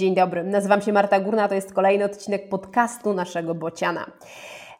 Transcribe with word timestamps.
Dzień 0.00 0.14
dobry, 0.14 0.44
nazywam 0.44 0.82
się 0.82 0.92
Marta 0.92 1.20
Górna, 1.20 1.48
to 1.48 1.54
jest 1.54 1.72
kolejny 1.72 2.04
odcinek 2.04 2.48
podcastu 2.48 3.14
naszego 3.14 3.54
Bociana. 3.54 4.12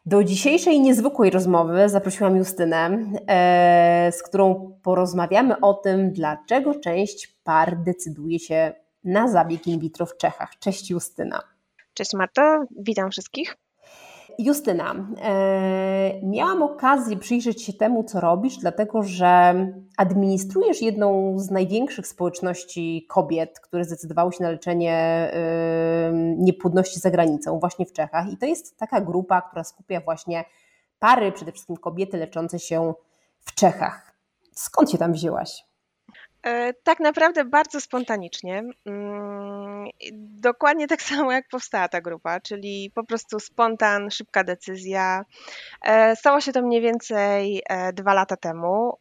Do 0.05 0.23
dzisiejszej 0.23 0.79
niezwykłej 0.79 1.31
rozmowy 1.31 1.89
zaprosiłam 1.89 2.37
Justynę, 2.37 2.97
e, 3.27 4.11
z 4.11 4.23
którą 4.23 4.77
porozmawiamy 4.83 5.59
o 5.59 5.73
tym, 5.73 6.11
dlaczego 6.11 6.79
część 6.79 7.27
par 7.43 7.83
decyduje 7.83 8.39
się 8.39 8.73
na 9.03 9.27
zabieg 9.27 9.67
in 9.67 9.79
vitro 9.79 10.05
w 10.05 10.17
Czechach. 10.17 10.59
Cześć 10.59 10.89
Justyna. 10.89 11.41
Cześć 11.93 12.13
Marto, 12.13 12.63
witam 12.79 13.11
wszystkich. 13.11 13.57
Justyna, 14.43 14.95
e, 15.21 16.21
miałam 16.23 16.63
okazję 16.63 17.17
przyjrzeć 17.17 17.63
się 17.63 17.73
temu, 17.73 18.03
co 18.03 18.19
robisz, 18.19 18.57
dlatego 18.57 19.03
że 19.03 19.55
administrujesz 19.97 20.81
jedną 20.81 21.39
z 21.39 21.51
największych 21.51 22.07
społeczności 22.07 23.05
kobiet, 23.09 23.59
które 23.59 23.85
zdecydowały 23.85 24.31
się 24.31 24.43
na 24.43 24.49
leczenie 24.49 24.93
e, 24.93 25.31
niepłodności 26.37 26.99
za 26.99 27.11
granicą, 27.11 27.59
właśnie 27.59 27.85
w 27.85 27.93
Czechach. 27.93 28.29
I 28.31 28.37
to 28.37 28.45
jest 28.45 28.77
taka 28.77 29.01
grupa, 29.01 29.41
która 29.41 29.63
skupia 29.63 30.01
właśnie 30.01 30.45
pary, 30.99 31.31
przede 31.31 31.51
wszystkim 31.51 31.77
kobiety 31.77 32.17
leczące 32.17 32.59
się 32.59 32.93
w 33.39 33.55
Czechach. 33.55 34.13
Skąd 34.55 34.91
się 34.91 34.97
tam 34.97 35.13
wzięłaś? 35.13 35.70
E, 36.43 36.73
tak 36.73 36.99
naprawdę 36.99 37.45
bardzo 37.45 37.81
spontanicznie. 37.81 38.63
Mm, 38.85 39.85
dokładnie 40.21 40.87
tak 40.87 41.01
samo 41.11 41.31
jak 41.31 41.47
powstała 41.51 41.87
ta 41.87 42.01
grupa, 42.01 42.39
czyli 42.39 42.91
po 42.95 43.03
prostu 43.03 43.39
spontan, 43.39 44.11
szybka 44.11 44.43
decyzja. 44.43 45.25
E, 45.81 46.15
stało 46.15 46.41
się 46.41 46.51
to 46.51 46.61
mniej 46.61 46.81
więcej 46.81 47.61
e, 47.69 47.93
dwa 47.93 48.13
lata 48.13 48.37
temu 48.37 48.97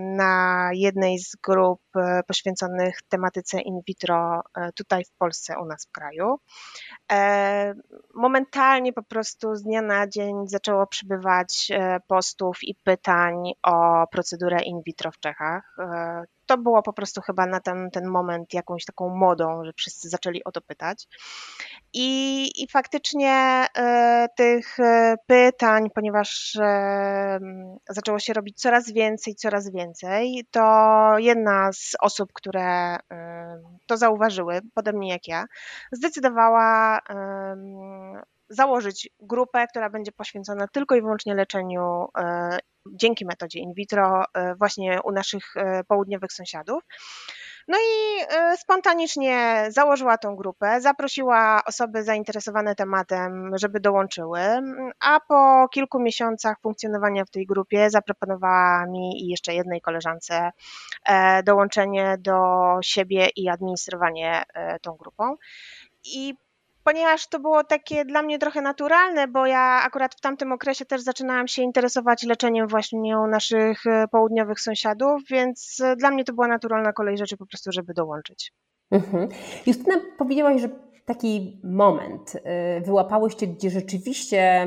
na 0.00 0.70
jednej 0.72 1.18
z 1.18 1.36
grup 1.36 1.80
poświęconych 2.26 2.98
tematyce 3.08 3.60
in 3.60 3.80
vitro 3.86 4.42
tutaj 4.74 5.04
w 5.04 5.10
Polsce, 5.18 5.54
u 5.62 5.64
nas 5.64 5.86
w 5.86 5.92
kraju. 5.92 6.36
Momentalnie 8.14 8.92
po 8.92 9.02
prostu 9.02 9.54
z 9.54 9.62
dnia 9.62 9.82
na 9.82 10.08
dzień 10.08 10.34
zaczęło 10.46 10.86
przybywać 10.86 11.68
postów 12.06 12.58
i 12.62 12.74
pytań 12.74 13.34
o 13.62 14.06
procedurę 14.10 14.62
in 14.62 14.82
vitro 14.86 15.10
w 15.10 15.20
Czechach 15.20 15.76
to 16.50 16.58
było 16.58 16.82
po 16.82 16.92
prostu 16.92 17.20
chyba 17.20 17.46
na 17.46 17.60
ten, 17.60 17.90
ten 17.90 18.06
moment 18.06 18.54
jakąś 18.54 18.84
taką 18.84 19.08
modą, 19.08 19.64
że 19.64 19.72
wszyscy 19.72 20.08
zaczęli 20.08 20.44
o 20.44 20.52
to 20.52 20.60
pytać. 20.60 21.08
I, 21.92 22.62
i 22.62 22.68
faktycznie 22.68 23.66
e, 23.76 24.26
tych 24.36 24.80
e, 24.80 25.14
pytań, 25.26 25.90
ponieważ 25.94 26.56
e, 26.56 27.38
zaczęło 27.88 28.18
się 28.18 28.32
robić 28.32 28.60
coraz 28.60 28.92
więcej, 28.92 29.34
coraz 29.34 29.70
więcej, 29.72 30.44
to 30.50 30.62
jedna 31.18 31.72
z 31.72 31.92
osób, 32.00 32.32
które 32.32 32.96
to 33.86 33.96
zauważyły, 33.96 34.60
podobnie 34.74 35.10
jak 35.10 35.28
ja, 35.28 35.44
zdecydowała 35.92 37.00
założyć 38.50 39.10
grupę, 39.20 39.66
która 39.66 39.90
będzie 39.90 40.12
poświęcona 40.12 40.68
tylko 40.68 40.94
i 40.94 41.02
wyłącznie 41.02 41.34
leczeniu 41.34 42.08
e, 42.18 42.58
dzięki 42.92 43.26
metodzie 43.26 43.60
in 43.60 43.74
vitro 43.74 44.24
e, 44.34 44.54
właśnie 44.54 45.02
u 45.04 45.12
naszych 45.12 45.56
e, 45.56 45.84
południowych 45.84 46.32
sąsiadów. 46.32 46.82
No 47.68 47.78
i 47.78 48.20
spontanicznie 48.56 49.66
założyła 49.68 50.18
tą 50.18 50.36
grupę, 50.36 50.80
zaprosiła 50.80 51.62
osoby 51.66 52.04
zainteresowane 52.04 52.74
tematem, 52.74 53.50
żeby 53.54 53.80
dołączyły, 53.80 54.40
a 55.00 55.20
po 55.28 55.68
kilku 55.68 56.00
miesiącach 56.00 56.56
funkcjonowania 56.62 57.24
w 57.24 57.30
tej 57.30 57.46
grupie 57.46 57.90
zaproponowała 57.90 58.86
mi 58.86 59.24
i 59.24 59.28
jeszcze 59.28 59.54
jednej 59.54 59.80
koleżance 59.80 60.50
dołączenie 61.44 62.16
do 62.18 62.42
siebie 62.82 63.28
i 63.36 63.48
administrowanie 63.48 64.42
tą 64.82 64.92
grupą. 64.96 65.36
I 66.04 66.34
ponieważ 66.84 67.26
to 67.26 67.40
było 67.40 67.64
takie 67.64 68.04
dla 68.04 68.22
mnie 68.22 68.38
trochę 68.38 68.62
naturalne, 68.62 69.28
bo 69.28 69.46
ja 69.46 69.82
akurat 69.84 70.14
w 70.14 70.20
tamtym 70.20 70.52
okresie 70.52 70.84
też 70.84 71.02
zaczynałam 71.02 71.48
się 71.48 71.62
interesować 71.62 72.22
leczeniem 72.22 72.68
właśnie 72.68 73.18
u 73.18 73.26
naszych 73.26 73.86
e, 73.86 74.08
południowych 74.08 74.60
sąsiadów, 74.60 75.22
więc 75.30 75.80
e, 75.84 75.96
dla 75.96 76.10
mnie 76.10 76.24
to 76.24 76.32
była 76.32 76.48
naturalna 76.48 76.92
kolej 76.92 77.18
rzeczy 77.18 77.36
po 77.36 77.46
prostu, 77.46 77.72
żeby 77.72 77.94
dołączyć. 77.94 78.52
Mhm. 78.90 79.28
Justyna, 79.66 79.96
powiedziałaś, 80.18 80.60
że 80.60 80.68
taki 81.04 81.60
moment 81.64 82.36
e, 82.44 82.80
wyłapałyście, 82.80 83.46
gdzie 83.46 83.70
rzeczywiście 83.70 84.66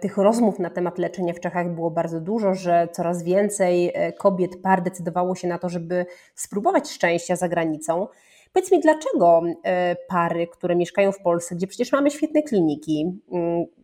tych 0.00 0.16
rozmów 0.16 0.58
na 0.58 0.70
temat 0.70 0.98
leczenia 0.98 1.32
w 1.32 1.40
Czechach 1.40 1.74
było 1.74 1.90
bardzo 1.90 2.20
dużo, 2.20 2.54
że 2.54 2.88
coraz 2.92 3.22
więcej 3.22 3.92
kobiet, 4.18 4.62
par 4.62 4.82
decydowało 4.82 5.34
się 5.34 5.48
na 5.48 5.58
to, 5.58 5.68
żeby 5.68 6.06
spróbować 6.34 6.90
szczęścia 6.90 7.36
za 7.36 7.48
granicą. 7.48 8.06
Powiedz 8.54 8.72
mi, 8.72 8.80
dlaczego 8.80 9.42
e, 9.64 9.96
pary, 10.08 10.46
które 10.46 10.76
mieszkają 10.76 11.12
w 11.12 11.22
Polsce, 11.22 11.54
gdzie 11.54 11.66
przecież 11.66 11.92
mamy 11.92 12.10
świetne 12.10 12.42
kliniki, 12.42 13.20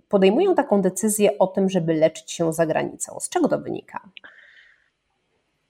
podejmują 0.08 0.54
taką 0.54 0.82
decyzję 0.82 1.38
o 1.38 1.46
tym, 1.46 1.68
żeby 1.68 1.94
leczyć 1.94 2.32
się 2.32 2.52
za 2.52 2.66
granicą? 2.66 3.20
Z 3.20 3.28
czego 3.28 3.48
to 3.48 3.58
wynika? 3.58 4.00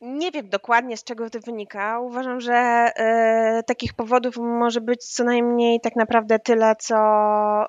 Nie 0.01 0.31
wiem 0.31 0.49
dokładnie 0.49 0.97
z 0.97 1.05
czego 1.05 1.31
to 1.31 1.41
wynika. 1.41 2.01
Uważam, 2.01 2.41
że 2.41 2.55
e, 2.55 3.63
takich 3.67 3.95
powodów 3.95 4.37
może 4.37 4.81
być 4.81 5.05
co 5.05 5.25
najmniej 5.25 5.81
tak 5.81 5.97
naprawdę 5.97 6.39
tyle, 6.39 6.77
co 6.79 6.97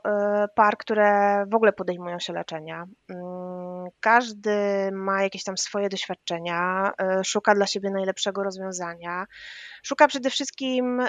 e, 0.06 0.48
par, 0.56 0.78
które 0.78 1.44
w 1.52 1.56
ogóle 1.56 1.74
podejmują 1.74 2.20
się 2.20 2.34
leczenia. 2.34 2.86
Mm, 3.10 3.31
każdy 4.00 4.52
ma 4.92 5.24
jakieś 5.24 5.44
tam 5.44 5.58
swoje 5.58 5.90
doświadczenia, 5.90 6.92
e, 7.02 7.24
szuka 7.24 7.56
dla 7.56 7.68
siebie 7.68 7.90
najlepszego 7.90 8.44
rozwiązania. 8.44 9.26
Szuka 9.84 10.08
przede 10.08 10.30
wszystkim 10.30 11.02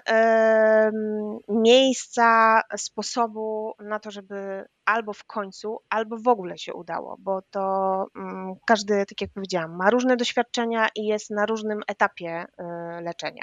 miejsca, 1.48 2.60
sposobu 2.76 3.72
na 3.80 3.98
to, 3.98 4.10
żeby 4.10 4.64
albo 4.84 5.12
w 5.12 5.24
końcu, 5.24 5.78
albo 5.90 6.16
w 6.18 6.28
ogóle 6.28 6.58
się 6.58 6.74
udało, 6.74 7.16
bo 7.18 7.42
to 7.50 8.06
mm, 8.16 8.54
każdy, 8.66 9.06
tak 9.06 9.20
jak 9.20 9.30
powiedziałam, 9.34 9.76
ma 9.76 9.90
różne 9.90 10.16
doświadczenia 10.16 10.88
i 10.96 11.06
jest 11.06 11.30
na 11.30 11.46
różnym 11.46 11.80
etapie 11.86 12.44
e, 12.58 12.64
leczenia. 13.02 13.42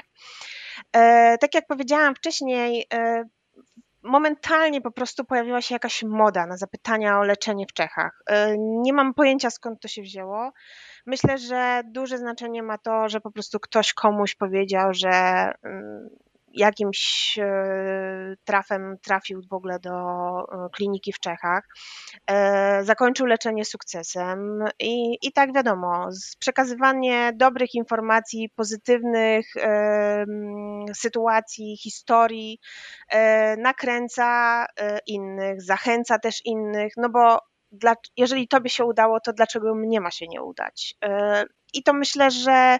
E, 0.92 1.38
tak 1.38 1.54
jak 1.54 1.66
powiedziałam 1.66 2.14
wcześniej, 2.14 2.86
momentalnie 4.02 4.80
po 4.80 4.90
prostu 4.90 5.24
pojawiła 5.24 5.62
się 5.62 5.74
jakaś 5.74 6.02
moda 6.02 6.46
na 6.46 6.56
zapytania 6.56 7.18
o 7.18 7.24
leczenie 7.24 7.66
w 7.66 7.72
Czechach. 7.72 8.22
Nie 8.58 8.92
mam 8.92 9.14
pojęcia 9.14 9.50
skąd 9.50 9.80
to 9.80 9.88
się 9.88 10.02
wzięło. 10.02 10.52
Myślę, 11.06 11.38
że 11.38 11.82
duże 11.84 12.18
znaczenie 12.18 12.62
ma 12.62 12.78
to, 12.78 13.08
że 13.08 13.20
po 13.20 13.30
prostu 13.30 13.60
ktoś 13.60 13.92
komuś 13.92 14.34
powiedział, 14.34 14.94
że 14.94 15.10
mm, 15.62 16.08
jakimś 16.54 17.38
e, 17.38 18.34
trafem 18.44 18.96
trafił 19.02 19.42
w 19.50 19.52
ogóle 19.52 19.78
do 19.78 19.90
e, 19.92 20.68
kliniki 20.72 21.12
w 21.12 21.20
Czechach, 21.20 21.68
e, 22.26 22.84
zakończył 22.84 23.26
leczenie 23.26 23.64
sukcesem 23.64 24.64
i, 24.78 25.18
i 25.22 25.32
tak 25.32 25.54
wiadomo, 25.54 26.08
przekazywanie 26.38 27.32
dobrych 27.34 27.74
informacji, 27.74 28.48
pozytywnych 28.56 29.46
sytuacji, 30.94 31.76
historii 31.76 32.60
nakręca 33.58 34.66
innych, 35.06 35.62
zachęca 35.62 36.18
też 36.18 36.40
innych, 36.44 36.92
no 36.96 37.08
bo 37.08 37.38
dla, 37.72 37.94
jeżeli 38.16 38.48
tobie 38.48 38.70
się 38.70 38.84
udało, 38.84 39.20
to 39.20 39.32
dlaczego 39.32 39.74
mnie 39.74 40.00
ma 40.00 40.10
się 40.10 40.26
nie 40.28 40.42
udać? 40.42 40.94
I 41.74 41.82
to 41.82 41.92
myślę, 41.92 42.30
że 42.30 42.78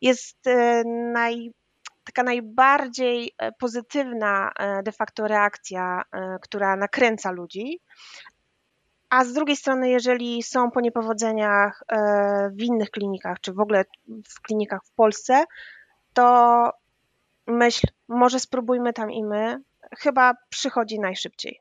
jest 0.00 0.38
naj, 1.12 1.52
taka 2.10 2.22
najbardziej 2.22 3.32
e, 3.38 3.52
pozytywna 3.52 4.52
e, 4.58 4.82
de 4.82 4.92
facto 4.92 5.26
reakcja, 5.26 6.02
e, 6.12 6.38
która 6.42 6.76
nakręca 6.76 7.30
ludzi. 7.30 7.80
A 9.10 9.24
z 9.24 9.32
drugiej 9.32 9.56
strony, 9.56 9.90
jeżeli 9.90 10.42
są 10.42 10.70
po 10.70 10.80
niepowodzeniach 10.80 11.82
w 12.52 12.62
innych 12.62 12.90
klinikach, 12.90 13.40
czy 13.40 13.52
w 13.52 13.60
ogóle 13.60 13.84
w 14.08 14.40
klinikach 14.42 14.80
w 14.84 14.94
Polsce, 14.94 15.44
to 16.14 16.70
myśl, 17.46 17.86
może 18.08 18.40
spróbujmy 18.40 18.92
tam 18.92 19.10
i 19.10 19.24
my, 19.24 19.62
chyba 19.98 20.34
przychodzi 20.48 21.00
najszybciej. 21.00 21.60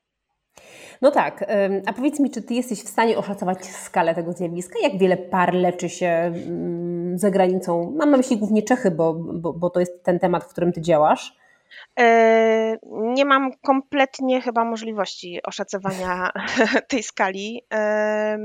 No 1.02 1.12
tak, 1.12 1.46
a 1.86 1.94
powiedz 1.94 2.20
mi, 2.20 2.32
czy 2.32 2.42
ty 2.42 2.54
jesteś 2.54 2.84
w 2.84 2.90
stanie 2.90 3.18
oszacować 3.18 3.66
skalę 3.66 4.16
tego 4.16 4.34
zjawiska? 4.34 4.80
Jak 4.84 4.98
wiele 4.98 5.18
par 5.18 5.54
leczy 5.54 5.90
się 5.90 6.08
mm, 6.08 6.99
za 7.18 7.32
granicą? 7.32 7.94
Mam 7.98 8.12
na 8.12 8.18
myśli 8.18 8.38
głównie 8.38 8.64
Czechy, 8.64 8.92
bo, 8.92 9.14
bo, 9.14 9.54
bo 9.54 9.70
to 9.70 9.80
jest 9.80 10.04
ten 10.04 10.20
temat, 10.20 10.44
w 10.44 10.48
którym 10.48 10.72
ty 10.72 10.82
działasz. 10.82 11.39
E, 12.00 12.78
nie 12.92 13.26
mam 13.26 13.52
kompletnie 13.62 14.42
chyba 14.42 14.66
możliwości 14.66 15.40
oszacowania 15.44 16.30
tej 16.90 17.04
skali. 17.04 17.62
E, 17.74 18.38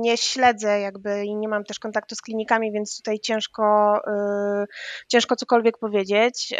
nie 0.00 0.16
śledzę 0.16 0.80
jakby 0.80 1.24
i 1.24 1.36
nie 1.36 1.48
mam 1.48 1.64
też 1.64 1.78
kontaktu 1.78 2.14
z 2.14 2.22
klinikami, 2.22 2.72
więc 2.72 2.96
tutaj 2.96 3.18
ciężko, 3.18 3.94
e, 4.06 4.66
ciężko 5.08 5.36
cokolwiek 5.36 5.78
powiedzieć. 5.78 6.54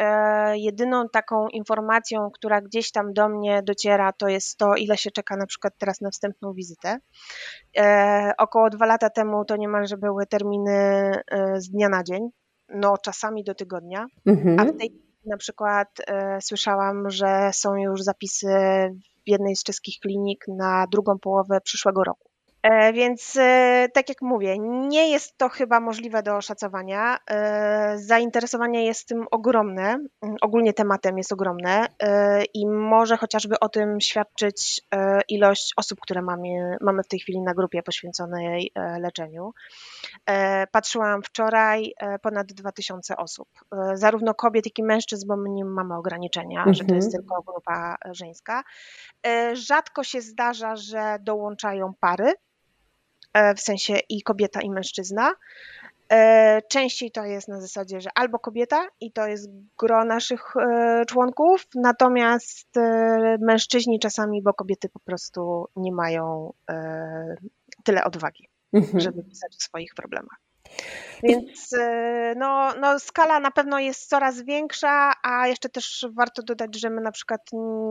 Jedyną 0.54 1.08
taką 1.08 1.48
informacją, 1.48 2.30
która 2.30 2.60
gdzieś 2.60 2.92
tam 2.92 3.12
do 3.12 3.28
mnie 3.28 3.62
dociera, 3.62 4.12
to 4.12 4.28
jest 4.28 4.58
to, 4.58 4.74
ile 4.74 4.96
się 4.96 5.10
czeka 5.10 5.36
na 5.36 5.46
przykład 5.46 5.74
teraz 5.78 6.00
na 6.00 6.10
wstępną 6.10 6.52
wizytę. 6.52 6.98
Około 8.38 8.70
dwa 8.70 8.86
lata 8.86 9.10
temu 9.10 9.44
to 9.44 9.56
niemalże 9.56 9.96
były 9.96 10.26
terminy 10.26 11.12
z 11.56 11.70
dnia 11.70 11.88
na 11.88 12.04
dzień, 12.04 12.28
no 12.68 12.94
czasami 13.02 13.44
do 13.44 13.54
tygodnia, 13.54 14.06
mhm. 14.26 14.60
a 14.60 14.64
w 14.64 14.78
tej 14.78 15.07
Na 15.26 15.36
przykład 15.36 15.88
słyszałam, 16.40 17.10
że 17.10 17.50
są 17.52 17.76
już 17.76 18.02
zapisy 18.02 18.46
w 19.26 19.30
jednej 19.30 19.56
z 19.56 19.62
czeskich 19.62 20.00
klinik 20.00 20.44
na 20.48 20.86
drugą 20.92 21.18
połowę 21.18 21.60
przyszłego 21.60 22.04
roku. 22.04 22.27
E, 22.62 22.92
więc 22.92 23.36
e, 23.36 23.88
tak 23.94 24.08
jak 24.08 24.22
mówię, 24.22 24.58
nie 24.58 25.10
jest 25.10 25.38
to 25.38 25.48
chyba 25.48 25.80
możliwe 25.80 26.22
do 26.22 26.36
oszacowania. 26.36 27.18
E, 27.30 27.98
zainteresowanie 27.98 28.84
jest 28.84 29.08
tym 29.08 29.26
ogromne, 29.30 29.98
mm, 30.22 30.36
ogólnie 30.40 30.72
tematem 30.72 31.18
jest 31.18 31.32
ogromne 31.32 31.86
i 32.54 32.66
może 32.66 33.16
chociażby 33.16 33.60
o 33.60 33.68
tym 33.68 34.00
świadczyć 34.00 34.80
ilość 35.28 35.72
osób, 35.76 36.00
które 36.00 36.22
mamy, 36.22 36.76
mamy 36.80 37.02
w 37.02 37.08
tej 37.08 37.20
chwili 37.20 37.40
na 37.40 37.54
grupie 37.54 37.82
poświęconej 37.82 38.72
leczeniu. 39.00 39.52
Patrzyłam 40.72 41.22
wczoraj 41.22 41.92
ponad 42.22 42.46
2000 42.46 43.16
osób, 43.16 43.48
zarówno 43.94 44.34
kobiet, 44.34 44.66
jak 44.66 44.78
i 44.78 44.82
mężczyzn, 44.82 45.26
bo 45.28 45.36
my 45.36 45.50
nie 45.50 45.64
mamy 45.64 45.96
ograniczenia, 45.96 46.58
mhm. 46.58 46.74
że 46.74 46.84
to 46.84 46.94
jest 46.94 47.14
mhm. 47.14 47.24
tylko 47.24 47.42
grupa 47.52 47.96
żeńska. 48.10 48.64
Rzadko 49.52 50.04
się 50.04 50.20
zdarza, 50.20 50.76
że 50.76 51.18
dołączają 51.20 51.92
pary 52.00 52.34
w 53.56 53.60
sensie 53.60 53.98
i 54.08 54.22
kobieta, 54.22 54.60
i 54.60 54.70
mężczyzna. 54.70 55.34
E, 56.12 56.62
częściej 56.62 57.10
to 57.10 57.24
jest 57.24 57.48
na 57.48 57.60
zasadzie, 57.60 58.00
że 58.00 58.10
albo 58.14 58.38
kobieta 58.38 58.88
i 59.00 59.12
to 59.12 59.26
jest 59.26 59.48
gro 59.78 60.04
naszych 60.04 60.56
e, 60.56 61.02
członków, 61.06 61.66
natomiast 61.74 62.68
mężczyźni 63.40 63.98
czasami, 63.98 64.42
bo 64.42 64.54
kobiety 64.54 64.88
po 64.88 65.00
prostu 65.00 65.66
nie 65.76 65.92
mają 65.92 66.52
tyle 67.84 68.04
odwagi, 68.04 68.48
mhm. 68.72 69.00
żeby 69.00 69.24
pisać 69.24 69.56
o 69.56 69.60
swoich 69.60 69.94
problemach. 69.94 70.38
Więc 71.22 71.70
no, 72.36 72.74
no, 72.80 72.98
skala 72.98 73.40
na 73.40 73.50
pewno 73.50 73.78
jest 73.78 74.08
coraz 74.08 74.42
większa, 74.42 75.12
a 75.22 75.46
jeszcze 75.48 75.68
też 75.68 76.06
warto 76.12 76.42
dodać, 76.42 76.80
że 76.80 76.90
my 76.90 77.00
na 77.00 77.12
przykład 77.12 77.40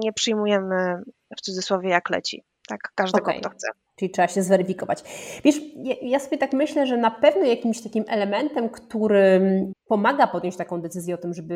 nie 0.03 0.13
przyjmujemy 0.13 1.01
w 1.37 1.41
cudzysłowie 1.41 1.89
jak 1.89 2.09
leci. 2.09 2.43
Tak, 2.67 2.79
każdego, 2.95 3.25
okay. 3.25 3.39
kto 3.39 3.49
chce. 3.49 3.67
Czyli 3.97 4.11
trzeba 4.11 4.27
się 4.27 4.43
zweryfikować. 4.43 5.03
Wiesz, 5.43 5.61
ja 6.01 6.19
sobie 6.19 6.37
tak 6.37 6.53
myślę, 6.53 6.87
że 6.87 6.97
na 6.97 7.11
pewno 7.11 7.45
jakimś 7.45 7.81
takim 7.81 8.03
elementem, 8.07 8.69
który 8.69 9.41
pomaga 9.87 10.27
podjąć 10.27 10.57
taką 10.57 10.81
decyzję 10.81 11.15
o 11.15 11.17
tym, 11.17 11.33
żeby 11.33 11.53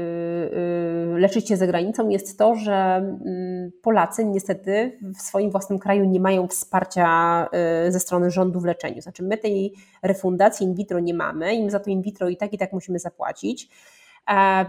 y, 1.16 1.20
leczyć 1.20 1.48
się 1.48 1.58
za 1.58 1.68
granicą, 1.68 2.10
jest 2.10 2.38
to, 2.38 2.56
że 2.56 2.74
mm, 2.76 3.72
Polacy 3.82 4.26
niestety 4.26 5.00
w 5.18 5.22
swoim 5.22 5.52
własnym 5.52 5.80
kraju 5.80 6.06
nie 6.06 6.20
mają 6.20 6.48
wsparcia 6.48 7.48
y, 7.88 7.92
ze 7.92 8.00
strony 8.00 8.32
rządu 8.32 8.60
w 8.60 8.66
leczeniu. 8.66 9.02
Znaczy, 9.02 9.24
my 9.24 9.38
tej 9.38 9.74
refundacji 10.04 10.68
in 10.68 10.76
vitro 10.76 11.00
nie 11.00 11.14
mamy 11.14 11.56
i 11.56 11.64
my 11.64 11.72
za 11.72 11.80
to 11.80 11.90
in 11.90 12.02
vitro 12.02 12.30
i 12.30 12.38
tak 12.38 12.54
i 12.54 12.58
tak 12.58 12.74
musimy 12.74 13.00
zapłacić. 13.00 13.70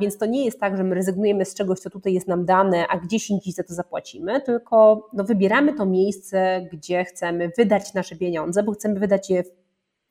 Więc 0.01 0.19
to 0.19 0.27
nie 0.27 0.45
jest 0.45 0.61
tak, 0.61 0.77
że 0.77 0.85
my 0.85 0.95
rezygnujemy 0.95 1.45
z 1.45 1.55
czegoś, 1.55 1.79
co 1.79 1.91
tutaj 1.91 2.13
jest 2.13 2.29
nam 2.29 2.45
dane, 2.45 2.87
a 2.89 2.99
gdzieś 2.99 3.31
indziej 3.31 3.53
za 3.53 3.63
to 3.63 3.75
zapłacimy, 3.75 4.41
tylko 4.41 5.09
no, 5.13 5.25
wybieramy 5.25 5.75
to 5.75 5.87
miejsce, 5.87 6.67
gdzie 6.73 7.05
chcemy 7.05 7.51
wydać 7.59 7.95
nasze 7.95 8.17
pieniądze, 8.17 8.63
bo 8.63 8.73
chcemy 8.73 9.01
wydać 9.01 9.31
je 9.31 9.43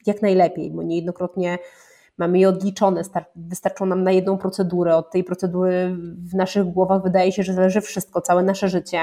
jak 0.06 0.21
najlepiej, 0.21 0.71
bo 0.71 0.83
niejednokrotnie 0.83 1.57
mamy 2.18 2.39
je 2.39 2.50
odliczone, 2.50 3.01
wystarczą 3.36 3.86
nam 3.86 4.03
na 4.03 4.12
jedną 4.12 4.38
procedurę. 4.38 4.95
Od 4.95 5.12
tej 5.12 5.24
procedury 5.24 5.98
w 6.30 6.36
naszych 6.36 6.63
głowach 6.63 7.03
wydaje 7.03 7.31
się, 7.31 7.44
że 7.44 7.53
zależy 7.53 7.81
wszystko, 7.81 8.21
całe 8.21 8.44
nasze 8.44 8.69
życie. 8.69 9.00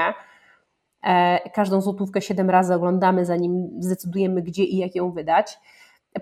E, 1.03 1.49
każdą 1.49 1.81
złotówkę 1.81 2.21
siedem 2.21 2.49
razy 2.49 2.73
oglądamy, 2.73 3.25
zanim 3.25 3.69
zdecydujemy, 3.79 4.41
gdzie 4.41 4.63
i 4.63 4.77
jak 4.77 4.95
ją 4.95 5.11
wydać. 5.11 5.59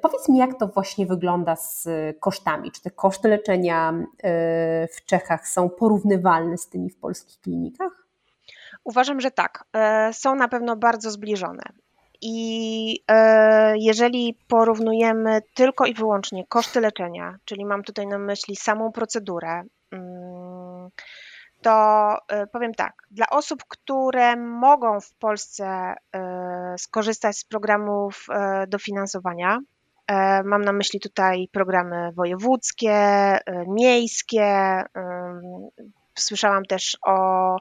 Powiedz 0.01 0.29
mi, 0.29 0.37
jak 0.37 0.59
to 0.59 0.67
właśnie 0.67 1.05
wygląda 1.05 1.55
z 1.55 1.87
kosztami? 2.19 2.71
Czy 2.71 2.81
te 2.81 2.91
koszty 2.91 3.27
leczenia 3.27 3.89
e, 3.89 4.87
w 4.87 5.05
Czechach 5.05 5.47
są 5.47 5.69
porównywalne 5.69 6.57
z 6.57 6.69
tymi 6.69 6.89
w 6.89 6.99
polskich 6.99 7.39
klinikach? 7.39 8.07
Uważam, 8.83 9.21
że 9.21 9.31
tak. 9.31 9.63
E, 9.75 10.13
są 10.13 10.35
na 10.35 10.47
pewno 10.47 10.75
bardzo 10.75 11.11
zbliżone. 11.11 11.63
I 12.21 13.03
e, 13.07 13.77
jeżeli 13.77 14.37
porównujemy 14.47 15.41
tylko 15.53 15.85
i 15.85 15.93
wyłącznie 15.93 16.47
koszty 16.47 16.79
leczenia, 16.81 17.37
czyli 17.45 17.65
mam 17.65 17.83
tutaj 17.83 18.07
na 18.07 18.17
myśli 18.17 18.55
samą 18.55 18.91
procedurę, 18.91 19.63
mm, 19.91 20.89
to 21.61 22.17
powiem 22.51 22.73
tak, 22.73 22.93
dla 23.11 23.29
osób, 23.29 23.63
które 23.67 24.35
mogą 24.35 24.99
w 24.99 25.13
Polsce 25.13 25.95
skorzystać 26.77 27.37
z 27.37 27.45
programów 27.45 28.27
dofinansowania, 28.67 29.59
E, 29.59 29.76
mam 30.45 30.61
na 30.61 30.73
myśli 30.73 30.99
tutaj 30.99 31.47
programy 31.51 32.11
wojewódzkie, 32.11 32.91
e, 32.91 33.41
miejskie. 33.67 34.43
E, 34.43 34.85
słyszałam 36.19 36.65
też 36.65 36.97
o 37.05 37.57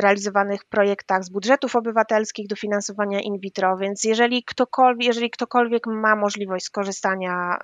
realizowanych 0.00 0.64
projektach 0.64 1.24
z 1.24 1.30
budżetów 1.30 1.76
obywatelskich 1.76 2.48
do 2.48 2.56
finansowania 2.56 3.20
in 3.20 3.38
vitro, 3.38 3.76
więc 3.76 4.04
jeżeli 4.04 4.44
ktokolwiek, 4.44 5.06
jeżeli 5.06 5.30
ktokolwiek 5.30 5.86
ma 5.86 6.16
możliwość 6.16 6.64
skorzystania 6.64 7.58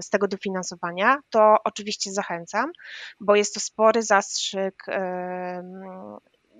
z 0.00 0.10
tego 0.10 0.28
dofinansowania, 0.28 1.18
to 1.30 1.56
oczywiście 1.64 2.12
zachęcam, 2.12 2.72
bo 3.20 3.36
jest 3.36 3.54
to 3.54 3.60
spory 3.60 4.02
zastrzyk 4.02 4.84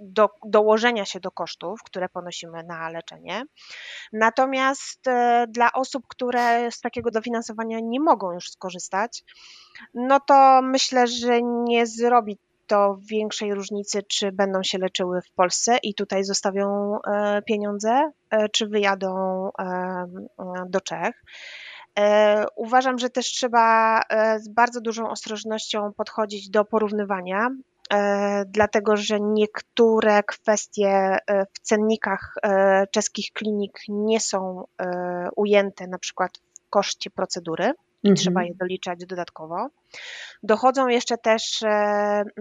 do, 0.00 0.28
dołożenia 0.44 1.04
się 1.04 1.20
do 1.20 1.30
kosztów, 1.30 1.82
które 1.82 2.08
ponosimy 2.08 2.62
na 2.64 2.88
leczenie. 2.88 3.42
Natomiast 4.12 5.08
e, 5.08 5.46
dla 5.48 5.72
osób, 5.72 6.04
które 6.08 6.70
z 6.70 6.80
takiego 6.80 7.10
dofinansowania 7.10 7.78
nie 7.82 8.00
mogą 8.00 8.32
już 8.32 8.50
skorzystać, 8.50 9.24
no 9.94 10.20
to 10.20 10.60
myślę, 10.62 11.06
że 11.06 11.42
nie 11.42 11.86
zrobi 11.86 12.38
to 12.66 12.98
większej 13.10 13.54
różnicy, 13.54 14.02
czy 14.02 14.32
będą 14.32 14.62
się 14.62 14.78
leczyły 14.78 15.22
w 15.22 15.30
Polsce 15.32 15.78
i 15.82 15.94
tutaj 15.94 16.24
zostawią 16.24 16.98
e, 17.06 17.42
pieniądze, 17.42 18.10
e, 18.30 18.48
czy 18.48 18.66
wyjadą 18.66 19.50
do 20.68 20.80
Czech. 20.80 21.22
Uważam, 22.56 22.98
że 22.98 23.10
też 23.10 23.26
trzeba 23.26 24.00
z 24.38 24.48
bardzo 24.48 24.80
dużą 24.80 25.10
ostrożnością 25.10 25.92
podchodzić 25.96 26.50
do 26.50 26.64
porównywania 26.64 27.48
dlatego 28.46 28.96
że 28.96 29.20
niektóre 29.20 30.22
kwestie 30.22 30.88
e, 30.88 31.46
w 31.54 31.58
cennikach 31.62 32.34
e, 32.42 32.86
czeskich 32.86 33.32
klinik 33.32 33.80
nie 33.88 34.20
są 34.20 34.64
ujęte 35.36 35.86
na 35.86 35.98
przykład 35.98 36.38
w 36.38 36.70
koszcie 36.70 37.10
procedury 37.10 37.64
i 38.02 38.08
mhm. 38.08 38.16
trzeba 38.16 38.44
je 38.44 38.54
doliczać 38.54 39.06
dodatkowo. 39.06 39.68
Dochodzą 40.42 40.88
jeszcze 40.88 41.18
też 41.18 41.62
mm, 41.62 42.36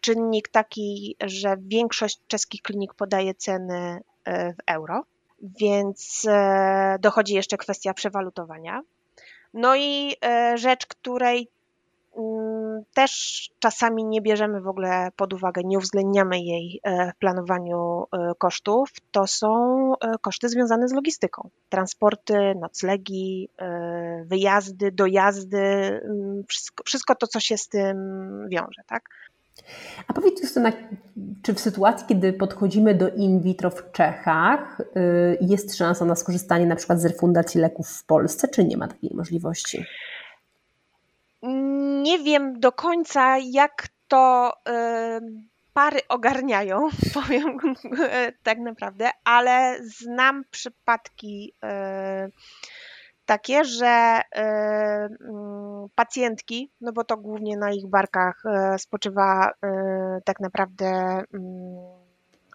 czynnik 0.00 0.48
taki, 0.48 1.16
że 1.20 1.56
większość 1.60 2.20
czeskich 2.26 2.62
klinik 2.62 2.94
podaje 2.94 3.34
ceny 3.34 4.00
w 4.26 4.56
euro, 4.66 5.02
więc 5.42 6.26
dochodzi 7.00 7.34
jeszcze 7.34 7.56
kwestia 7.56 7.94
przewalutowania. 7.94 8.80
No 9.54 9.76
i 9.76 10.16
rzecz, 10.54 10.86
której 10.86 11.48
też 12.94 13.50
czasami 13.58 14.04
nie 14.04 14.20
bierzemy 14.20 14.60
w 14.60 14.68
ogóle 14.68 15.08
pod 15.16 15.32
uwagę, 15.32 15.62
nie 15.64 15.78
uwzględniamy 15.78 16.40
jej 16.40 16.80
e, 16.82 17.12
w 17.12 17.18
planowaniu 17.18 18.04
e, 18.12 18.32
kosztów, 18.38 18.88
to 19.10 19.26
są 19.26 19.92
e, 19.94 20.12
koszty 20.20 20.48
związane 20.48 20.88
z 20.88 20.92
logistyką. 20.92 21.50
Transporty, 21.68 22.54
noclegi, 22.60 23.48
wyjazdy, 24.24 24.92
dojazdy, 24.92 25.58
mm, 25.58 26.44
wszystko, 26.48 26.84
wszystko 26.86 27.14
to, 27.14 27.26
co 27.26 27.40
się 27.40 27.56
z 27.56 27.68
tym 27.68 27.96
wiąże, 28.48 28.82
tak? 28.86 29.02
A 30.08 30.12
powiedz 30.12 30.42
Justyna, 30.42 30.72
czy 31.42 31.54
w 31.54 31.60
sytuacji, 31.60 32.06
kiedy 32.06 32.32
podchodzimy 32.32 32.94
do 32.94 33.08
in 33.08 33.40
vitro 33.40 33.70
w 33.70 33.92
Czechach, 33.92 34.82
jest 35.40 35.76
szansa 35.76 36.04
na 36.04 36.14
skorzystanie 36.14 36.66
na 36.66 36.76
przykład 36.76 37.00
z 37.00 37.04
refundacji 37.04 37.60
leków 37.60 37.88
w 37.88 38.04
Polsce, 38.04 38.48
czy 38.48 38.64
nie 38.64 38.76
ma 38.76 38.88
takiej 38.88 39.10
możliwości? 39.14 39.84
Nie 42.02 42.18
wiem 42.18 42.60
do 42.60 42.72
końca, 42.72 43.38
jak 43.38 43.88
to 44.08 44.52
pary 45.72 46.00
ogarniają, 46.08 46.88
powiem 47.14 47.58
tak 48.42 48.58
naprawdę, 48.58 49.10
ale 49.24 49.78
znam 49.82 50.44
przypadki 50.50 51.54
takie, 53.28 53.64
że 53.64 54.20
mm, 54.30 55.86
pacjentki, 55.94 56.72
no 56.80 56.92
bo 56.92 57.04
to 57.04 57.16
głównie 57.16 57.56
na 57.56 57.72
ich 57.72 57.86
barkach 57.86 58.42
e, 58.46 58.78
spoczywa 58.78 59.52
e, 59.62 60.20
tak 60.24 60.40
naprawdę 60.40 60.86
mm, 60.86 61.24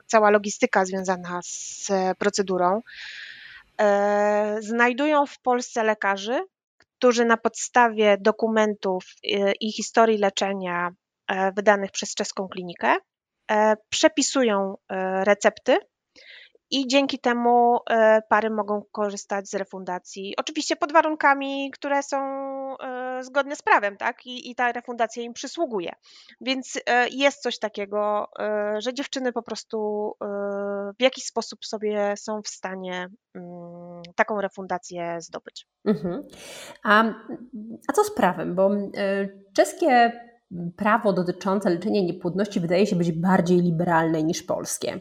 cała 0.07 0.29
logistyka 0.29 0.85
związana 0.85 1.39
z 1.43 1.91
procedurą, 2.17 2.81
e, 3.81 4.57
znajdują 4.59 5.25
w 5.25 5.39
Polsce 5.39 5.83
lekarzy, 5.83 6.41
którzy 7.03 7.25
na 7.25 7.37
podstawie 7.37 8.17
dokumentów 8.19 9.03
e, 9.23 9.51
i 9.61 9.71
historii 9.71 10.17
leczenia 10.17 10.89
e, 11.27 11.51
wydanych 11.51 11.91
przez 11.91 12.15
czeską 12.15 12.47
klinikę 12.47 12.95
e, 13.51 13.75
przepisują 13.89 14.75
recepty 15.23 15.77
i 16.71 16.87
dzięki 16.87 17.19
temu 17.19 17.79
pary 18.29 18.49
mogą 18.49 18.81
korzystać 18.91 19.49
z 19.49 19.53
refundacji. 19.53 20.33
Oczywiście 20.37 20.75
pod 20.75 20.93
warunkami, 20.93 21.71
które 21.71 22.03
są 22.03 22.17
zgodne 23.21 23.55
z 23.55 23.61
prawem, 23.61 23.97
tak? 23.97 24.25
I, 24.25 24.51
I 24.51 24.55
ta 24.55 24.71
refundacja 24.71 25.23
im 25.23 25.33
przysługuje. 25.33 25.91
Więc 26.41 26.79
jest 27.11 27.41
coś 27.41 27.59
takiego, 27.59 28.27
że 28.77 28.93
dziewczyny 28.93 29.31
po 29.31 29.43
prostu 29.43 30.11
w 30.99 31.01
jakiś 31.01 31.23
sposób 31.23 31.65
sobie 31.65 32.13
są 32.17 32.41
w 32.41 32.47
stanie 32.47 33.07
mm, 33.35 33.92
taką 34.15 34.41
refundację 34.41 35.21
zdobyć. 35.21 35.67
Mhm. 35.85 36.23
A, 36.83 37.03
a 37.89 37.93
co 37.93 38.03
z 38.03 38.13
prawem? 38.13 38.55
Bo 38.55 38.71
czeskie 39.53 40.11
prawo 40.77 41.13
dotyczące 41.13 41.69
leczenia 41.69 42.01
niepłodności 42.01 42.59
wydaje 42.59 42.87
się 42.87 42.95
być 42.95 43.11
bardziej 43.11 43.61
liberalne 43.61 44.23
niż 44.23 44.43
polskie. 44.43 44.99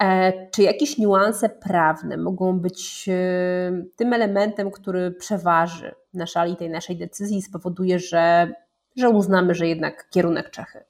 E, 0.00 0.32
czy 0.50 0.62
jakieś 0.62 0.98
niuanse 0.98 1.48
prawne 1.48 2.16
mogą 2.16 2.60
być 2.60 3.08
e, 3.08 3.12
tym 3.96 4.12
elementem, 4.12 4.70
który 4.70 5.10
przeważy 5.10 5.94
na 6.14 6.26
szali 6.26 6.56
tej 6.56 6.70
naszej 6.70 6.96
decyzji 6.96 7.38
i 7.38 7.42
spowoduje, 7.42 7.98
że, 7.98 8.52
że 8.96 9.10
uznamy, 9.10 9.54
że 9.54 9.66
jednak 9.66 10.10
kierunek 10.10 10.50
Czechy? 10.50 10.84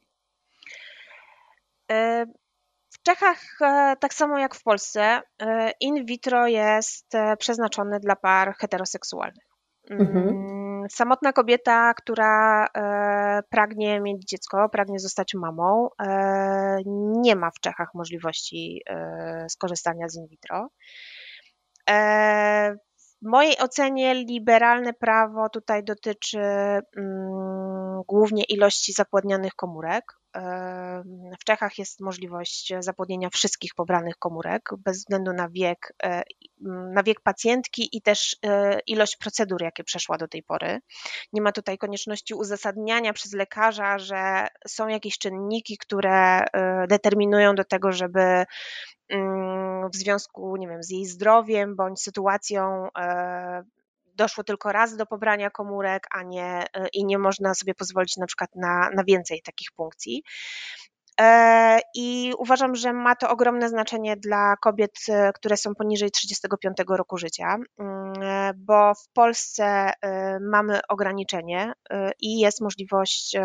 E, 3.01 3.15
w 3.15 3.17
Czechach, 3.17 3.59
tak 4.01 4.15
samo 4.15 4.39
jak 4.39 4.55
w 4.55 4.63
Polsce, 4.63 5.23
in 5.81 6.05
vitro 6.05 6.47
jest 6.47 7.13
przeznaczony 7.39 8.01
dla 8.01 8.17
par 8.17 8.55
heteroseksualnych. 8.59 9.51
Mhm. 9.91 10.29
Mm, 10.29 10.87
samotna 10.91 11.33
kobieta, 11.33 11.95
która 11.95 12.67
e, 12.67 13.43
pragnie 13.51 14.01
mieć 14.01 14.29
dziecko, 14.29 14.69
pragnie 14.69 14.99
zostać 14.99 15.35
mamą, 15.35 15.89
e, 16.03 16.79
nie 17.21 17.37
ma 17.37 17.51
w 17.51 17.61
Czechach 17.61 17.89
możliwości 17.95 18.83
e, 18.87 19.47
skorzystania 19.49 20.09
z 20.09 20.17
in 20.17 20.27
vitro. 20.27 20.69
W 23.23 23.27
mojej 23.27 23.59
ocenie 23.59 24.15
liberalne 24.15 24.93
prawo 24.93 25.49
tutaj 25.49 25.85
dotyczy 25.85 26.39
mm, 26.39 27.80
głównie 28.09 28.45
ilości 28.45 28.93
zapładnianych 28.93 29.55
komórek. 29.55 30.21
W 31.41 31.45
Czechach 31.45 31.79
jest 31.79 32.01
możliwość 32.01 32.73
zapłodnienia 32.81 33.31
wszystkich 33.31 33.75
pobranych 33.75 34.17
komórek 34.19 34.69
bez 34.79 34.99
względu 34.99 35.33
na 35.33 35.49
wiek, 35.49 35.95
e, 36.03 36.23
na 36.95 37.03
wiek 37.03 37.21
pacjentki 37.21 37.97
i 37.97 38.03
też 38.03 38.37
e, 38.47 38.81
ilość 38.87 39.17
procedur, 39.17 39.63
jakie 39.63 39.85
przeszła 39.85 40.19
do 40.19 40.29
tej 40.29 40.43
pory. 40.43 40.81
Nie 41.33 41.43
ma 41.43 41.53
tutaj 41.53 41.79
konieczności 41.79 42.35
uzasadniania 42.35 43.13
przez 43.13 43.33
lekarza, 43.33 43.99
że 43.99 44.47
są 44.67 44.89
jakieś 44.89 45.19
czynniki, 45.19 45.79
które 45.79 46.45
e, 46.45 46.87
determinują 46.87 47.55
do 47.55 47.65
tego, 47.65 47.93
żeby 47.93 48.45
mm, 49.09 49.91
w 49.91 49.97
związku, 49.97 50.57
nie 50.57 50.69
wiem, 50.69 50.83
z 50.83 50.91
jej 50.91 51.07
zdrowiem 51.07 51.77
bądź 51.77 52.03
sytuacją 52.03 52.89
doszło 54.15 54.45
tylko 54.45 54.73
raz 54.73 54.97
do 54.97 55.07
pobrania 55.07 55.51
komórek, 55.51 56.07
a 56.11 56.23
nie, 56.23 56.65
e, 56.75 56.89
i 56.93 57.05
nie 57.05 57.19
można 57.19 57.55
sobie 57.55 57.75
pozwolić 57.75 58.17
na 58.17 58.27
przykład 58.27 58.51
na, 58.55 58.91
na 58.95 59.05
więcej 59.05 59.43
takich 59.43 59.69
punkcji. 59.77 60.23
E, 61.21 61.81
I 61.95 62.33
uważam, 62.39 62.75
że 62.75 62.93
ma 62.93 63.17
to 63.17 63.31
ogromne 63.31 63.69
znaczenie 63.69 64.17
dla 64.17 64.57
kobiet, 64.57 64.99
e, 65.09 65.33
które 65.33 65.57
są 65.57 65.75
poniżej 65.75 66.11
35 66.11 66.97
roku 66.97 67.19
życia, 67.19 67.57
mm, 67.79 68.13
bo 68.57 68.95
w 68.95 69.09
Polsce 69.13 69.93
mamy 70.41 70.81
ograniczenie 70.89 71.73
i 72.21 72.39
jest 72.39 72.61
możliwość 72.61 73.37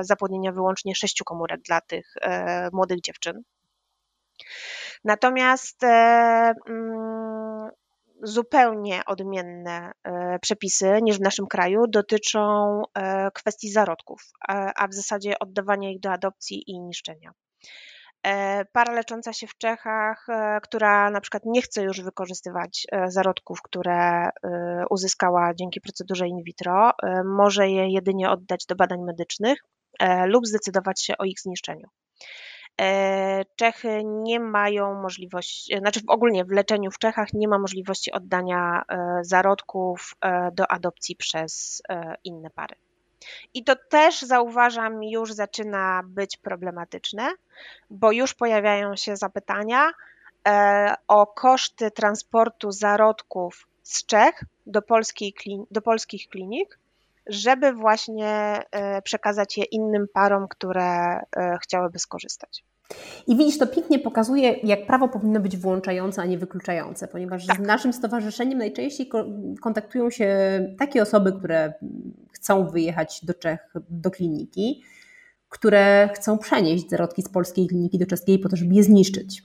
zapłodnienia 0.00 0.52
wyłącznie 0.52 0.94
sześciu 0.94 1.24
komórek 1.24 1.60
dla 1.62 1.80
tych 1.80 2.14
młodych 2.72 3.00
dziewczyn. 3.00 3.42
Natomiast 5.04 5.84
mm, 5.84 7.35
zupełnie 8.22 9.02
odmienne 9.06 9.92
e, 10.04 10.38
przepisy 10.38 10.98
niż 11.02 11.18
w 11.18 11.20
naszym 11.20 11.46
kraju 11.46 11.86
dotyczą 11.88 12.82
e, 12.94 13.30
kwestii 13.34 13.70
zarodków, 13.70 14.22
a 14.76 14.88
w 14.88 14.94
zasadzie 14.94 15.38
oddawania 15.38 15.90
ich 15.90 16.00
do 16.00 16.12
adopcji 16.12 16.70
i 16.70 16.80
niszczenia. 16.80 17.32
E, 18.22 18.64
para 18.64 18.92
lecząca 18.92 19.32
się 19.32 19.46
w 19.46 19.58
Czechach, 19.58 20.26
która 20.62 21.10
na 21.10 21.20
przykład 21.20 21.42
nie 21.46 21.62
chce 21.62 21.82
już 21.82 22.00
wykorzystywać 22.00 22.86
zarodków, 23.06 23.62
które 23.62 24.30
uzyskała 24.90 25.54
dzięki 25.54 25.80
procedurze 25.80 26.28
in 26.28 26.42
vitro, 26.42 26.90
może 27.24 27.68
je 27.68 27.88
jedynie 27.88 28.30
oddać 28.30 28.66
do 28.66 28.76
badań 28.76 29.02
medycznych 29.02 29.58
lub 30.26 30.46
zdecydować 30.46 31.04
się 31.04 31.18
o 31.18 31.24
ich 31.24 31.40
zniszczeniu. 31.40 31.88
E, 32.80 33.44
Czechy 33.56 34.04
nie 34.04 34.40
mają 34.40 34.94
możliwości, 34.94 35.78
znaczy 35.78 36.00
ogólnie 36.06 36.44
w 36.44 36.50
leczeniu 36.50 36.90
w 36.90 36.98
Czechach 36.98 37.32
nie 37.32 37.48
ma 37.48 37.58
możliwości 37.58 38.12
oddania 38.12 38.82
e, 38.88 39.18
zarodków 39.22 40.14
e, 40.20 40.50
do 40.52 40.70
adopcji 40.70 41.16
przez 41.16 41.82
inne 42.24 42.50
pary. 42.50 42.74
I 43.54 43.64
to 43.64 43.76
też 43.76 44.22
zauważam, 44.22 45.04
już 45.04 45.32
zaczyna 45.32 46.02
być 46.04 46.36
problematyczne, 46.36 47.28
bo 47.90 48.12
już 48.12 48.34
pojawiają 48.34 48.96
się 48.96 49.16
zapytania 49.16 49.90
o 51.08 51.26
koszty 51.26 51.90
transportu 51.90 52.70
zarodków 52.70 53.66
z 53.82 54.06
Czech 54.06 54.44
do, 54.66 54.82
polskiej, 54.82 55.34
do 55.70 55.82
polskich 55.82 56.28
klinik, 56.28 56.78
żeby 57.26 57.72
właśnie 57.72 58.62
przekazać 59.04 59.58
je 59.58 59.64
innym 59.64 60.06
parom, 60.14 60.48
które 60.48 61.20
chciałyby 61.62 61.98
skorzystać. 61.98 62.64
I 63.26 63.36
widzisz, 63.36 63.58
to 63.58 63.66
pięknie 63.66 63.98
pokazuje, 63.98 64.52
jak 64.52 64.86
prawo 64.86 65.08
powinno 65.08 65.40
być 65.40 65.56
włączające, 65.56 66.22
a 66.22 66.26
nie 66.26 66.38
wykluczające, 66.38 67.08
ponieważ 67.08 67.46
tak. 67.46 67.56
z 67.56 67.60
naszym 67.60 67.92
stowarzyszeniem 67.92 68.58
najczęściej 68.58 69.10
kontaktują 69.62 70.10
się 70.10 70.28
takie 70.78 71.02
osoby, 71.02 71.32
które 71.32 71.72
chcą 72.32 72.66
wyjechać 72.68 73.24
do 73.24 73.34
Czech, 73.34 73.74
do 73.90 74.10
kliniki, 74.10 74.82
które 75.48 76.08
chcą 76.14 76.38
przenieść 76.38 76.90
zarodki 76.90 77.22
z 77.22 77.28
polskiej 77.28 77.66
kliniki 77.66 77.98
do 77.98 78.06
czeskiej 78.06 78.38
po 78.38 78.48
to, 78.48 78.56
żeby 78.56 78.74
je 78.74 78.82
zniszczyć. 78.82 79.42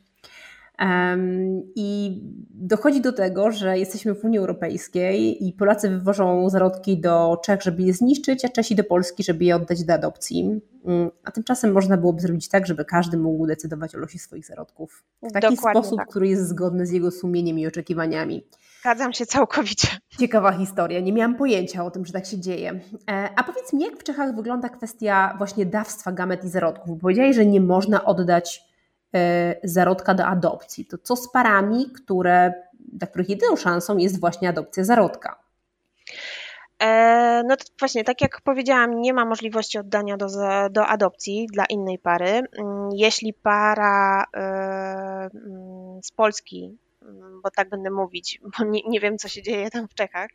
I 1.75 2.20
dochodzi 2.50 3.01
do 3.01 3.13
tego, 3.13 3.51
że 3.51 3.80
jesteśmy 3.80 4.16
w 4.16 4.24
Unii 4.24 4.40
Europejskiej 4.40 5.48
i 5.48 5.54
Polacy 5.54 5.90
wywożą 5.90 6.50
zarodki 6.50 6.98
do 7.01 7.38
Czech, 7.46 7.62
żeby 7.62 7.84
je 7.84 7.94
zniszczyć, 7.94 8.46
a 8.46 8.50
Czesi 8.50 8.75
do 8.75 8.84
Polski, 8.84 9.24
żeby 9.24 9.46
je 9.46 9.56
oddać 9.56 9.84
do 9.84 9.94
adopcji. 9.94 10.62
Mm, 10.86 11.10
a 11.24 11.32
tymczasem 11.32 11.72
można 11.72 11.98
byłoby 11.98 12.22
zrobić 12.22 12.50
tak, 12.50 12.68
żeby 12.68 12.86
każdy 12.86 13.18
mógł 13.18 13.48
decydować 13.48 13.96
o 13.96 13.98
losie 13.98 14.20
swoich 14.20 14.46
zarodków 14.46 15.04
w 15.24 15.32
taki 15.32 15.56
Dokładnie 15.56 15.82
sposób, 15.82 15.98
tak. 16.00 16.10
który 16.10 16.28
jest 16.28 16.48
zgodny 16.48 16.86
z 16.86 16.92
jego 16.92 17.12
sumieniem 17.12 17.60
i 17.60 17.68
oczekiwaniami. 17.68 18.48
Zgadzam 18.82 19.13
się 19.13 19.25
całkowicie. 19.25 19.88
Ciekawa 20.20 20.51
historia, 20.51 21.00
nie 21.00 21.13
miałam 21.13 21.36
pojęcia 21.36 21.86
o 21.86 21.92
tym, 21.92 22.06
że 22.06 22.13
tak 22.13 22.25
się 22.25 22.40
dzieje. 22.40 22.80
E, 23.10 23.30
a 23.36 23.44
powiedz 23.44 23.74
mi, 23.74 23.84
jak 23.84 23.98
w 23.98 24.04
Czechach 24.04 24.36
wygląda 24.36 24.70
kwestia 24.70 25.36
właśnie 25.38 25.66
dawstwa 25.66 26.12
gamet 26.12 26.44
i 26.44 26.50
zarodków? 26.50 27.00
Powiedziałeś, 27.01 27.36
że 27.36 27.46
nie 27.46 27.62
można 27.62 28.06
oddać 28.06 28.71
zarodka 29.63 30.13
do 30.13 30.25
adopcji. 30.25 30.86
To 30.86 30.98
co 30.98 31.15
z 31.15 31.32
parami, 31.32 31.86
które, 32.03 32.53
dla 32.94 33.08
których 33.08 33.30
jedyną 33.30 33.56
szansą 33.56 33.98
jest 33.98 34.20
właśnie 34.20 34.50
adopcja 34.50 34.84
zarodka? 34.84 35.39
E, 36.82 37.44
no 37.48 37.58
to 37.58 37.65
właśnie, 37.80 38.03
tak 38.03 38.22
jak 38.22 38.41
powiedziałam, 38.41 39.01
nie 39.01 39.13
ma 39.13 39.25
możliwości 39.25 39.77
oddania 39.77 40.18
do, 40.18 40.27
do 40.72 40.88
adopcji 40.88 41.48
dla 41.53 41.65
innej 41.65 42.00
pary. 42.00 42.27
Mm, 42.27 42.89
jeśli 42.94 43.34
para 43.34 44.24
e, 44.24 44.39
mm, 45.34 46.03
z 46.03 46.12
Polski 46.12 46.77
bo 47.43 47.51
tak 47.51 47.70
będę 47.70 47.91
mówić, 47.91 48.39
bo 48.58 48.65
nie, 48.65 48.81
nie, 48.88 49.00
wiem, 49.00 49.17
co 49.17 49.27
się 49.27 49.41
dzieje 49.41 49.70
tam 49.70 49.88
w 49.88 49.93
Czechach, 49.93 50.29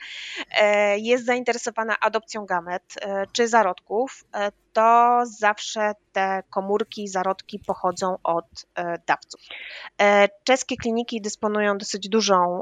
e, 0.61 0.99
jest 0.99 1.27
zainteresowana 1.27 2.01
adopcją 2.01 2.47
gamet 2.47 2.83
e, 3.01 3.27
czy 3.33 3.49
zarodków, 3.49 4.25
e, 4.35 4.53
to 4.73 5.21
zawsze 5.25 5.93
te 6.13 6.43
komórki, 6.51 7.09
zarodki 7.09 7.59
pochodzą 7.59 8.17
od 8.23 8.67
dawców. 9.07 9.41
Czeskie 10.45 10.77
kliniki 10.77 11.21
dysponują 11.21 11.79
dosyć 11.79 12.09
dużą 12.09 12.61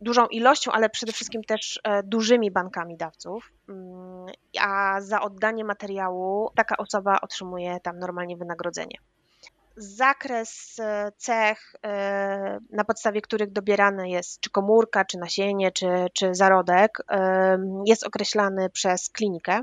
dużą 0.00 0.26
ilością, 0.26 0.72
ale 0.72 0.90
przede 0.90 1.12
wszystkim 1.12 1.44
też 1.44 1.80
dużymi 2.04 2.50
bankami 2.50 2.96
dawców, 2.96 3.52
mm, 3.68 4.26
a 4.60 5.00
za 5.00 5.20
oddanie 5.20 5.64
materiału 5.64 6.50
taka 6.54 6.76
osoba 6.76 7.20
otrzymuje 7.20 7.80
tam 7.80 7.98
normalnie 7.98 8.36
wynagrodzenie 8.36 8.98
zakres 9.76 10.78
e, 10.78 11.12
cech, 11.16 11.74
e, 11.84 12.58
na 12.70 12.84
podstawie 12.84 13.20
których 13.20 13.52
dobierane 13.52 14.10
jest 14.10 14.40
czy 14.40 14.50
komórka, 14.50 15.04
czy 15.04 15.18
nasienie, 15.18 15.72
czy, 15.72 15.86
czy 16.12 16.34
zarodek, 16.34 16.98
e, 17.10 17.58
jest 17.86 18.06
określany 18.06 18.70
przez 18.70 19.10
klinikę. 19.10 19.60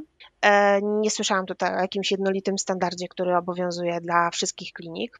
Nie 0.82 1.12
słyszałam 1.12 1.46
tutaj 1.46 1.75
o 1.75 1.82
jakimś 1.82 2.12
jednolitym 2.12 2.58
standardzie, 2.58 3.08
który 3.08 3.36
obowiązuje 3.36 4.01
dla 4.01 4.30
wszystkich 4.30 4.74
klinik. 4.74 5.20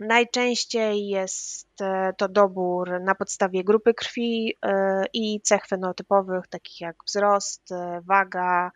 Mm, 0.00 0.08
Najczęściej 0.08 1.08
jest 1.08 1.80
e, 1.80 2.12
to 2.18 2.28
dobór 2.28 3.00
na 3.00 3.14
podstawie 3.14 3.64
grupy 3.64 3.94
krwi 3.94 4.56
e, 4.62 5.04
i 5.12 5.40
cech 5.40 5.66
fenotypowych, 5.66 6.46
takich 6.48 6.80
jak 6.80 6.96
wzrost, 7.06 7.72
e, 7.72 8.00
waga, 8.04 8.70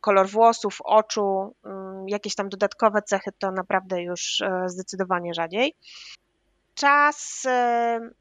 kolor 0.00 0.28
włosów, 0.28 0.78
oczu. 0.84 1.54
Mm, 1.64 2.08
jakieś 2.08 2.34
tam 2.34 2.48
dodatkowe 2.48 3.02
cechy 3.02 3.30
to 3.38 3.50
naprawdę 3.50 4.02
już 4.02 4.42
zdecydowanie 4.66 5.34
rzadziej. 5.34 5.74
Czas 6.74 7.42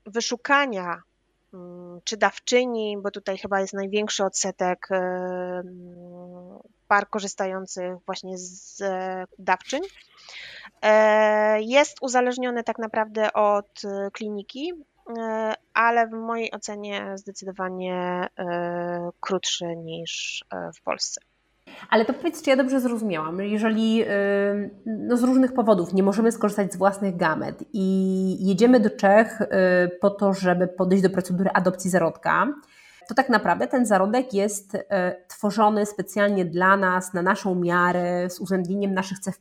wyszukania 0.05 1.01
mm, 1.53 2.00
czy 2.03 2.17
dawczyni, 2.17 2.98
bo 3.03 3.12
tutaj 3.12 3.38
chyba 3.38 3.62
jest 3.62 3.74
największy 3.74 4.24
odsetek 4.24 4.88
par 6.88 7.10
korzystających 7.10 7.95
właśnie 8.05 8.38
z 8.38 8.83
dawczyń, 9.39 9.81
jest 11.59 11.97
uzależniony 12.01 12.63
tak 12.63 12.79
naprawdę 12.79 13.33
od 13.33 13.81
kliniki, 14.13 14.73
ale 15.73 16.07
w 16.07 16.11
mojej 16.11 16.51
ocenie 16.51 17.11
zdecydowanie 17.15 18.27
krótszy 19.19 19.75
niż 19.75 20.43
w 20.75 20.81
Polsce. 20.81 21.21
Ale 21.89 22.05
to 22.05 22.13
powiedz, 22.13 22.41
czy 22.41 22.49
ja 22.49 22.55
dobrze 22.55 22.79
zrozumiałam, 22.79 23.41
jeżeli 23.41 24.05
no 24.85 25.17
z 25.17 25.23
różnych 25.23 25.53
powodów 25.53 25.93
nie 25.93 26.03
możemy 26.03 26.31
skorzystać 26.31 26.73
z 26.73 26.77
własnych 26.77 27.17
gamet 27.17 27.63
i 27.73 28.47
jedziemy 28.47 28.79
do 28.79 28.89
Czech 28.89 29.41
y, 29.41 29.47
po 30.01 30.09
to, 30.09 30.33
żeby 30.33 30.67
podejść 30.67 31.03
do 31.03 31.09
procedury 31.09 31.49
adopcji 31.53 31.89
zarodka, 31.89 32.47
to 33.07 33.15
tak 33.15 33.29
naprawdę 33.29 33.67
ten 33.67 33.86
zarodek 33.86 34.33
jest 34.33 34.75
y, 34.75 34.81
tworzony 35.27 35.86
specjalnie 35.86 36.45
dla 36.45 36.77
nas, 36.77 37.13
na 37.13 37.22
naszą 37.22 37.55
miarę, 37.55 38.29
z 38.29 38.39
uwzględnieniem 38.39 38.93
naszych 38.93 39.19
cech 39.19 39.36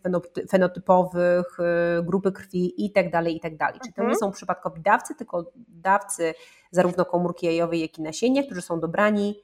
fenotypowych, 0.51 1.59
y, 1.99 2.03
grupy 2.03 2.33
krwi 2.33 2.83
itd. 2.85 3.11
Tak 3.11 3.29
itd. 3.29 3.57
Tak 3.59 3.81
Czyli 3.81 3.95
to 3.95 4.03
nie 4.03 4.09
mhm. 4.09 4.19
są 4.19 4.33
przypadkowi 4.33 4.83
dawcy, 4.83 5.15
tylko 5.15 5.53
dawcy 5.69 6.35
zarówno 6.71 7.05
komórki 7.05 7.47
jajowej, 7.47 7.81
jak 7.81 7.99
i 7.99 8.03
nasienia, 8.03 8.43
którzy 8.43 8.63
są 8.63 8.81
dobrani 8.81 9.43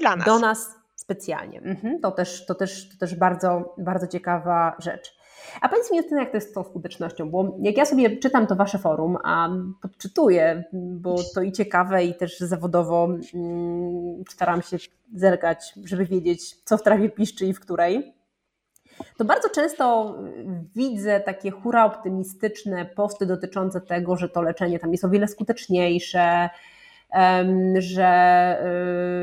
dla 0.00 0.16
nas. 0.16 0.26
do 0.26 0.38
nas 0.38 0.74
specjalnie. 0.96 1.58
Mhm, 1.58 2.00
to 2.00 2.10
też, 2.10 2.46
to 2.46 2.54
też, 2.54 2.88
to 2.88 2.98
też 2.98 3.14
bardzo, 3.14 3.74
bardzo 3.78 4.06
ciekawa 4.06 4.76
rzecz. 4.78 5.21
A 5.60 5.68
powiedz 5.68 5.90
mi, 5.90 5.96
Justyna, 5.96 6.20
jak 6.20 6.30
to 6.30 6.36
jest 6.36 6.50
z 6.50 6.52
tą 6.52 6.64
skutecznością, 6.64 7.30
bo 7.30 7.56
jak 7.62 7.76
ja 7.76 7.84
sobie 7.84 8.16
czytam 8.16 8.46
to 8.46 8.56
Wasze 8.56 8.78
forum, 8.78 9.18
a 9.24 9.48
podczytuję, 9.82 10.64
bo 10.72 11.16
to 11.34 11.42
i 11.42 11.52
ciekawe 11.52 12.04
i 12.04 12.14
też 12.14 12.38
zawodowo 12.40 13.08
mm, 13.34 14.24
staram 14.30 14.62
się 14.62 14.76
zerkać, 15.14 15.74
żeby 15.84 16.06
wiedzieć, 16.06 16.56
co 16.64 16.78
w 16.78 16.82
trawie 16.82 17.10
piszczy 17.10 17.46
i 17.46 17.54
w 17.54 17.60
której, 17.60 18.14
to 19.16 19.24
bardzo 19.24 19.48
często 19.48 20.14
widzę 20.76 21.20
takie 21.20 21.50
hura 21.50 21.84
optymistyczne 21.84 22.84
posty 22.84 23.26
dotyczące 23.26 23.80
tego, 23.80 24.16
że 24.16 24.28
to 24.28 24.42
leczenie 24.42 24.78
tam 24.78 24.92
jest 24.92 25.04
o 25.04 25.08
wiele 25.08 25.28
skuteczniejsze, 25.28 26.50
że 27.78 28.58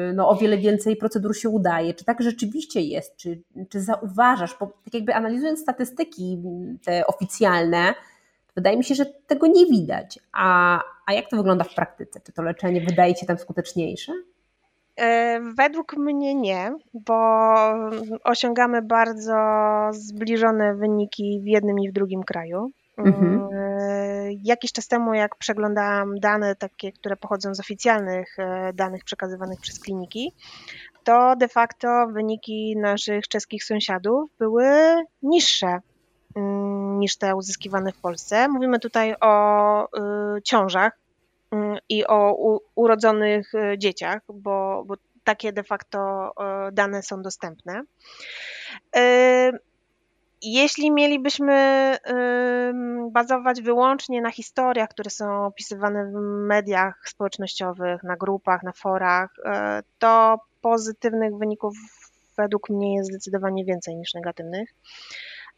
y, 0.10 0.14
no, 0.14 0.30
o 0.30 0.36
wiele 0.36 0.58
więcej 0.58 0.96
procedur 0.96 1.38
się 1.38 1.50
udaje. 1.50 1.94
Czy 1.94 2.06
tak 2.06 2.22
rzeczywiście 2.22 2.82
jest? 2.82 3.16
Czy, 3.16 3.42
czy 3.70 3.82
zauważasz, 3.82 4.56
bo 4.60 4.68
tak 4.68 4.94
jakby 4.94 5.16
analizując 5.16 5.60
statystyki 5.60 6.42
te 6.86 7.08
oficjalne, 7.08 7.94
wydaje 8.56 8.78
mi 8.78 8.84
się, 8.84 8.96
że 8.96 9.06
tego 9.06 9.48
nie 9.48 9.66
widać. 9.66 10.20
A, 10.34 10.80
a 11.06 11.14
jak 11.14 11.30
to 11.30 11.38
wygląda 11.38 11.64
w 11.64 11.76
praktyce? 11.76 12.20
Czy 12.24 12.32
to 12.32 12.42
leczenie 12.42 12.82
wydaje 12.82 13.16
się 13.16 13.26
tam 13.26 13.38
skuteczniejsze? 13.38 14.12
E, 14.96 15.40
według 15.56 15.98
mnie 15.98 16.36
nie, 16.36 16.72
bo 16.94 17.36
osiągamy 18.24 18.82
bardzo 18.82 19.36
zbliżone 19.92 20.76
wyniki 20.76 21.42
w 21.44 21.48
jednym 21.48 21.80
i 21.80 21.90
w 21.90 21.94
drugim 21.94 22.24
kraju. 22.24 22.72
Mhm. 22.98 23.48
E, 24.30 24.34
jakiś 24.44 24.72
czas 24.72 24.88
temu, 24.88 25.14
jak 25.14 25.36
przeglądałam 25.36 26.20
dane 26.20 26.56
takie, 26.56 26.92
które 26.92 27.18
pochodzą 27.18 27.56
z 27.56 27.60
oficjalnych 27.60 28.40
e, 28.40 28.74
danych 28.74 29.04
przekazywanych 29.04 29.60
przez 29.62 29.80
kliniki, 29.80 30.34
to 31.04 31.36
de 31.36 31.48
facto 31.48 32.08
wyniki 32.08 32.78
naszych 32.78 33.28
czeskich 33.28 33.64
sąsiadów 33.64 34.30
były 34.40 34.66
niższe 35.22 35.80
mm, 36.36 37.00
niż 37.00 37.18
te 37.18 37.36
uzyskiwane 37.36 37.92
w 37.92 37.98
Polsce. 37.98 38.48
Mówimy 38.48 38.80
tutaj 38.80 39.16
o 39.22 39.86
y, 40.38 40.42
ciążach 40.42 41.00
mm, 41.52 41.78
i 41.90 42.08
o 42.08 42.36
urodzonych 42.76 43.54
y, 43.54 43.78
dzieciach, 43.78 44.22
bo, 44.34 44.84
bo 44.86 44.96
takie 45.24 45.54
de 45.54 45.64
facto 45.64 46.32
y, 46.68 46.72
dane 46.72 47.04
są 47.04 47.22
dostępne. 47.22 47.84
Jeśli 50.42 50.92
mielibyśmy 50.92 51.98
bazować 53.12 53.62
wyłącznie 53.62 54.22
na 54.22 54.32
historiach, 54.32 54.90
które 54.90 55.10
są 55.10 55.46
opisywane 55.46 56.06
w 56.06 56.14
mediach 56.48 57.10
społecznościowych, 57.10 58.04
na 58.04 58.16
grupach, 58.16 58.64
na 58.64 58.72
forach, 58.72 59.36
e, 59.46 59.84
to 60.00 60.40
pozytywnych 60.62 61.38
wyników 61.38 61.76
według 62.38 62.70
mnie 62.70 62.96
jest 62.96 63.10
zdecydowanie 63.10 63.66
więcej 63.66 63.96
niż 63.96 64.14
negatywnych. 64.14 64.74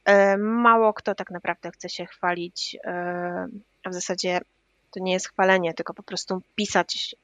E, 0.05 0.37
mało 0.37 0.93
kto 0.93 1.15
tak 1.15 1.31
naprawdę 1.31 1.71
chce 1.71 1.89
się 1.89 2.05
chwalić, 2.05 2.77
e, 2.85 3.47
a 3.83 3.89
w 3.89 3.93
zasadzie 3.93 4.39
to 4.91 4.99
nie 4.99 5.13
jest 5.13 5.29
chwalenie, 5.29 5.73
tylko 5.73 5.93
po 5.93 6.03
prostu 6.03 6.41
pisać 6.55 7.15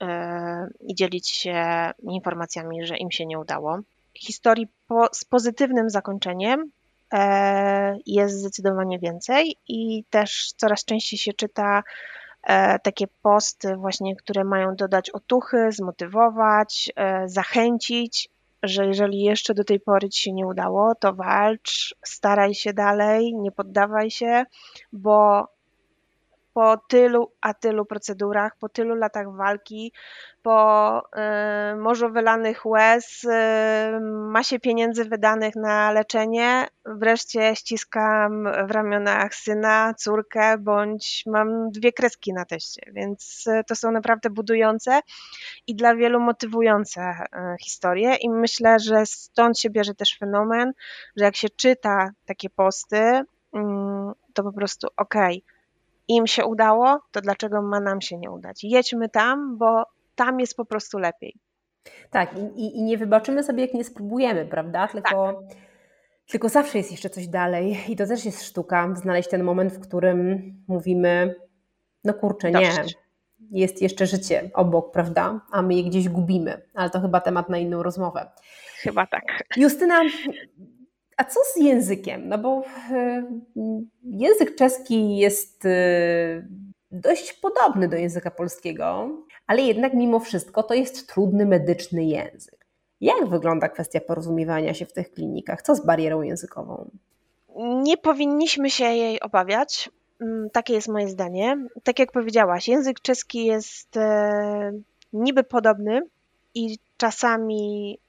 i 0.80 0.96
dzielić 0.96 1.30
się 1.30 1.92
informacjami, 2.04 2.86
że 2.86 2.98
im 2.98 3.12
się 3.12 3.26
nie 3.26 3.40
udało. 3.40 3.80
Historii 4.16 4.68
po, 4.88 5.10
z 5.12 5.26
pozytywnym 5.26 5.90
zakończeniem 5.90 6.72
jest 8.06 8.36
zdecydowanie 8.36 9.00
więcej 9.00 9.56
i 9.68 10.04
też 10.10 10.54
coraz 10.58 10.86
częściej 10.86 11.20
się 11.20 11.34
czyta 11.34 11.84
e, 12.44 12.80
takie 12.80 13.06
posty 13.22 13.76
właśnie, 13.76 14.16
które 14.16 14.44
mają 14.44 14.76
dodać 14.76 15.10
otuchy, 15.10 15.72
zmotywować, 15.72 16.92
e, 16.96 17.30
zachęcić, 17.30 18.30
że 18.64 18.86
jeżeli 18.86 19.22
jeszcze 19.22 19.54
do 19.54 19.64
tej 19.64 19.80
pory 19.80 20.10
ci 20.10 20.24
się 20.24 20.34
nie 20.34 20.48
udało, 20.48 20.96
to 20.96 21.14
walcz, 21.14 21.96
staraj 22.06 22.54
się 22.54 22.74
dalej, 22.74 23.34
nie 23.34 23.52
poddawaj 23.52 24.12
się, 24.12 24.44
bo 24.94 25.48
po 26.58 26.78
tylu 26.78 27.32
a 27.42 27.54
tylu 27.54 27.86
procedurach, 27.86 28.58
po 28.60 28.70
tylu 28.70 28.96
latach 28.96 29.36
walki, 29.36 29.94
po 30.42 31.00
y, 31.74 31.76
morzu 31.76 32.10
wylanych 32.10 32.66
łez, 32.66 33.24
y, 33.24 33.30
masie 34.02 34.60
pieniędzy 34.60 35.06
wydanych 35.06 35.56
na 35.56 35.92
leczenie, 35.92 36.68
wreszcie 36.86 37.56
ściskam 37.56 38.44
w 38.68 38.72
ramionach 38.72 39.36
syna, 39.36 39.94
córkę, 39.94 40.58
bądź 40.58 41.24
mam 41.26 41.72
dwie 41.72 41.94
kreski 41.94 42.34
na 42.34 42.46
teście, 42.46 42.82
więc 42.92 43.48
y, 43.48 43.64
to 43.68 43.76
są 43.76 43.92
naprawdę 43.92 44.30
budujące 44.30 45.00
i 45.68 45.76
dla 45.76 45.96
wielu 45.96 46.20
motywujące 46.20 47.14
historie. 47.62 48.16
I 48.16 48.30
myślę, 48.30 48.80
że 48.80 49.06
stąd 49.06 49.60
się 49.60 49.70
bierze 49.70 49.96
też 49.96 50.18
fenomen, 50.20 50.72
że 51.18 51.26
jak 51.26 51.36
się 51.36 51.50
czyta 51.50 52.10
takie 52.26 52.50
posty, 52.50 53.22
mm, 53.54 54.14
to 54.34 54.44
po 54.44 54.52
prostu 54.52 54.88
okej, 54.98 55.38
okay, 55.38 55.57
im 56.08 56.28
się 56.28 56.46
udało, 56.46 57.00
to 57.12 57.22
dlaczego 57.22 57.62
ma 57.62 57.80
nam 57.80 58.02
się 58.02 58.18
nie 58.18 58.32
udać? 58.32 58.64
Jedźmy 58.64 59.10
tam, 59.10 59.58
bo 59.58 59.84
tam 60.16 60.40
jest 60.40 60.58
po 60.58 60.66
prostu 60.66 61.00
lepiej. 61.00 61.40
Tak, 62.10 62.38
i, 62.56 62.78
i 62.78 62.84
nie 62.84 62.98
wybaczymy 62.98 63.44
sobie, 63.44 63.62
jak 63.62 63.74
nie 63.74 63.84
spróbujemy, 63.84 64.46
prawda? 64.46 64.88
Tylko, 64.88 65.34
tak. 65.34 65.58
tylko 66.28 66.50
zawsze 66.50 66.78
jest 66.78 66.92
jeszcze 66.92 67.10
coś 67.10 67.28
dalej. 67.28 67.78
I 67.88 67.96
to 67.96 68.08
też 68.08 68.26
jest 68.26 68.44
sztuka, 68.44 68.96
znaleźć 68.96 69.30
ten 69.30 69.44
moment, 69.44 69.74
w 69.74 69.80
którym 69.80 70.54
mówimy, 70.68 71.36
no 72.04 72.14
kurczę, 72.14 72.52
nie, 72.52 72.72
jest 73.52 73.82
jeszcze 73.82 74.06
życie 74.06 74.50
obok, 74.54 74.92
prawda? 74.92 75.42
A 75.52 75.62
my 75.62 75.76
je 75.76 75.84
gdzieś 75.84 76.10
gubimy. 76.10 76.62
Ale 76.74 76.90
to 76.90 77.02
chyba 77.02 77.22
temat 77.22 77.50
na 77.50 77.58
inną 77.58 77.84
rozmowę. 77.84 78.32
Chyba 78.82 79.08
tak. 79.08 79.24
Justyna, 79.58 80.02
a 81.18 81.24
co 81.24 81.40
z 81.54 81.56
językiem? 81.56 82.30
No 82.30 82.38
bo 82.38 82.64
e, 82.92 83.24
język 84.04 84.56
czeski 84.56 85.18
jest 85.18 85.66
e, 85.66 85.70
dość 86.92 87.34
podobny 87.34 87.88
do 87.88 87.98
języka 87.98 88.32
polskiego, 88.32 89.10
ale 89.48 89.62
jednak 89.62 89.94
mimo 89.94 90.20
wszystko 90.20 90.64
to 90.64 90.74
jest 90.74 91.08
trudny 91.14 91.46
medyczny 91.46 92.04
język. 92.04 92.68
Jak 93.02 93.30
wygląda 93.30 93.70
kwestia 93.70 94.00
porozumiewania 94.00 94.74
się 94.74 94.86
w 94.86 94.94
tych 94.94 95.12
klinikach? 95.12 95.62
Co 95.62 95.76
z 95.76 95.86
barierą 95.86 96.22
językową? 96.22 96.90
Nie 97.58 97.98
powinniśmy 97.98 98.70
się 98.70 98.86
jej 98.86 99.20
obawiać. 99.20 99.90
Mm, 100.22 100.50
takie 100.50 100.74
jest 100.74 100.88
moje 100.88 101.08
zdanie. 101.08 101.58
Tak 101.84 102.00
jak 102.00 102.12
powiedziałaś, 102.12 102.68
język 102.68 103.00
czeski 103.00 103.46
jest 103.46 103.98
e, 103.98 104.72
niby 105.14 105.44
podobny 105.44 106.02
i 106.56 106.78
czasami 106.98 108.00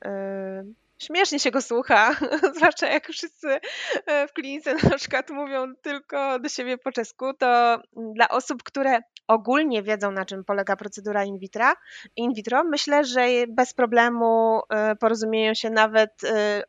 śmiesznie 0.98 1.38
się 1.38 1.50
go 1.50 1.62
słucha, 1.62 2.16
zwłaszcza 2.56 2.86
jak 2.86 3.08
wszyscy 3.08 3.60
e, 4.06 4.28
w 4.28 4.32
klinice 4.32 4.74
na 4.90 4.96
przykład 4.96 5.30
mówią 5.30 5.74
tylko 5.82 6.38
do 6.38 6.48
siebie 6.48 6.78
po 6.78 6.92
czesku, 6.92 7.34
to 7.34 7.80
dla 7.96 8.28
osób, 8.28 8.62
które 8.62 9.00
ogólnie 9.28 9.82
wiedzą, 9.82 10.10
na 10.10 10.24
czym 10.24 10.44
polega 10.44 10.76
procedura 10.76 11.24
in 11.24 11.38
vitro, 11.38 11.72
in 12.16 12.34
vitro 12.34 12.64
myślę, 12.64 13.04
że 13.04 13.26
bez 13.48 13.74
problemu 13.74 14.60
e, 14.70 14.96
porozumieją 14.96 15.54
się 15.54 15.70
nawet, 15.70 16.24
e, 16.24 16.62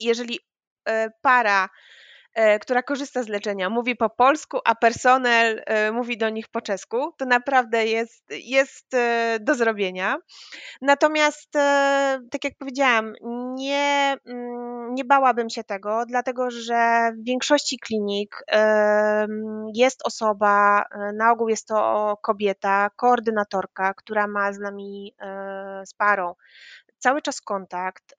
jeżeli 0.00 0.40
para 1.22 1.68
która 2.60 2.82
korzysta 2.82 3.22
z 3.22 3.28
leczenia, 3.28 3.70
mówi 3.70 3.96
po 3.96 4.10
polsku, 4.10 4.58
a 4.64 4.74
personel 4.74 5.62
e, 5.66 5.92
mówi 5.92 6.18
do 6.18 6.28
nich 6.28 6.48
po 6.48 6.60
czesku. 6.60 7.12
To 7.16 7.24
naprawdę 7.24 7.86
jest, 7.86 8.24
jest 8.30 8.94
e, 8.94 9.38
do 9.40 9.54
zrobienia. 9.54 10.16
Natomiast, 10.82 11.52
tak 12.30 12.44
jak 12.44 12.52
powiedziałam, 12.58 13.12
nie, 13.54 14.16
mm, 14.26 14.94
nie 14.94 15.04
bałabym 15.04 15.50
się 15.50 15.64
tego, 15.64 16.04
dlatego 16.08 16.50
że 16.50 17.12
w 17.16 17.24
większości 17.24 17.78
klinik 17.78 18.44
jest 19.74 20.06
osoba, 20.06 20.84
na 21.14 21.32
ogół 21.32 21.48
jest 21.48 21.68
to 21.68 22.18
kobieta, 22.22 22.90
koordynatorka, 22.96 23.94
która 23.94 24.26
ma 24.26 24.52
z 24.52 24.58
nami, 24.58 25.14
z 25.86 25.94
parą 25.94 26.34
cały 27.06 27.22
czas 27.22 27.40
kontakt, 27.40 28.14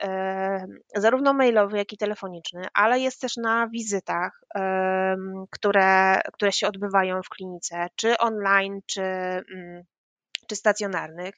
zarówno 0.95 1.33
mailowy, 1.33 1.77
jak 1.77 1.93
i 1.93 1.97
telefoniczny, 1.97 2.67
ale 2.73 2.99
jest 2.99 3.21
też 3.21 3.37
na 3.37 3.67
wizytach, 3.67 4.41
które, 5.49 6.21
które 6.33 6.51
się 6.51 6.67
odbywają 6.67 7.23
w 7.23 7.29
klinice, 7.29 7.87
czy 7.95 8.17
online, 8.17 8.79
czy, 8.85 9.01
mm, 9.01 9.83
czy 10.47 10.55
stacjonarnych. 10.55 11.35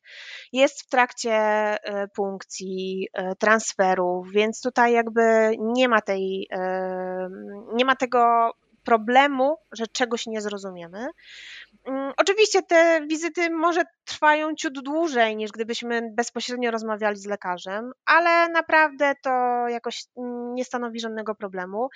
Jest 0.53 0.81
w 0.81 0.89
trakcie 0.89 1.33
e, 1.33 2.07
punkcji, 2.07 3.07
e, 3.13 3.35
transferów, 3.35 4.31
więc 4.31 4.61
tutaj 4.61 4.93
jakby 4.93 5.51
nie 5.59 5.89
ma 5.89 6.01
tej, 6.01 6.49
nie 7.73 7.85
ma 7.85 7.95
tego 7.95 8.51
problemu, 8.89 9.57
że 9.71 9.87
czegoś 9.87 10.27
nie 10.27 10.41
zrozumiemy. 10.41 11.07
Mm, 11.85 12.13
oczywiście 12.17 12.61
te 12.63 13.01
wizyty 13.07 13.49
może 13.49 13.81
trwają 14.05 14.55
ciut 14.55 14.81
dłużej 14.81 15.35
niż 15.35 15.51
gdybyśmy 15.51 16.01
bezpośrednio 16.11 16.71
rozmawiali 16.71 17.17
z 17.17 17.25
lekarzem, 17.25 17.91
ale 18.05 18.49
naprawdę 18.49 19.13
to 19.23 19.29
jakoś 19.67 20.05
nie 20.53 20.65
stanowi 20.65 20.99
żadnego 20.99 21.35
problemu. 21.35 21.89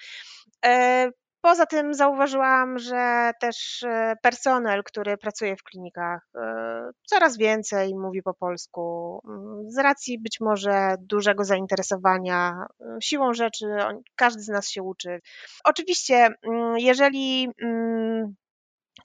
Poza 1.45 1.65
tym 1.65 1.93
zauważyłam, 1.93 2.79
że 2.79 3.31
też 3.39 3.83
e, 3.83 4.15
personel, 4.21 4.83
który 4.83 5.17
pracuje 5.17 5.55
w 5.55 5.63
klinikach, 5.63 6.27
e, 6.35 6.89
coraz 7.07 7.37
więcej 7.37 7.95
mówi 7.95 8.21
po 8.23 8.33
polsku. 8.33 9.19
Mm, 9.27 9.71
z 9.71 9.77
racji 9.77 10.19
być 10.19 10.39
może 10.39 10.95
dużego 10.99 11.43
zainteresowania 11.43 12.65
siłą 13.01 13.33
rzeczy, 13.33 13.65
każdy 14.15 14.41
z 14.41 14.47
nas 14.47 14.69
się 14.69 14.83
uczy. 14.83 15.19
Oczywiście, 15.63 16.29
mm, 16.43 16.77
jeżeli 16.77 17.49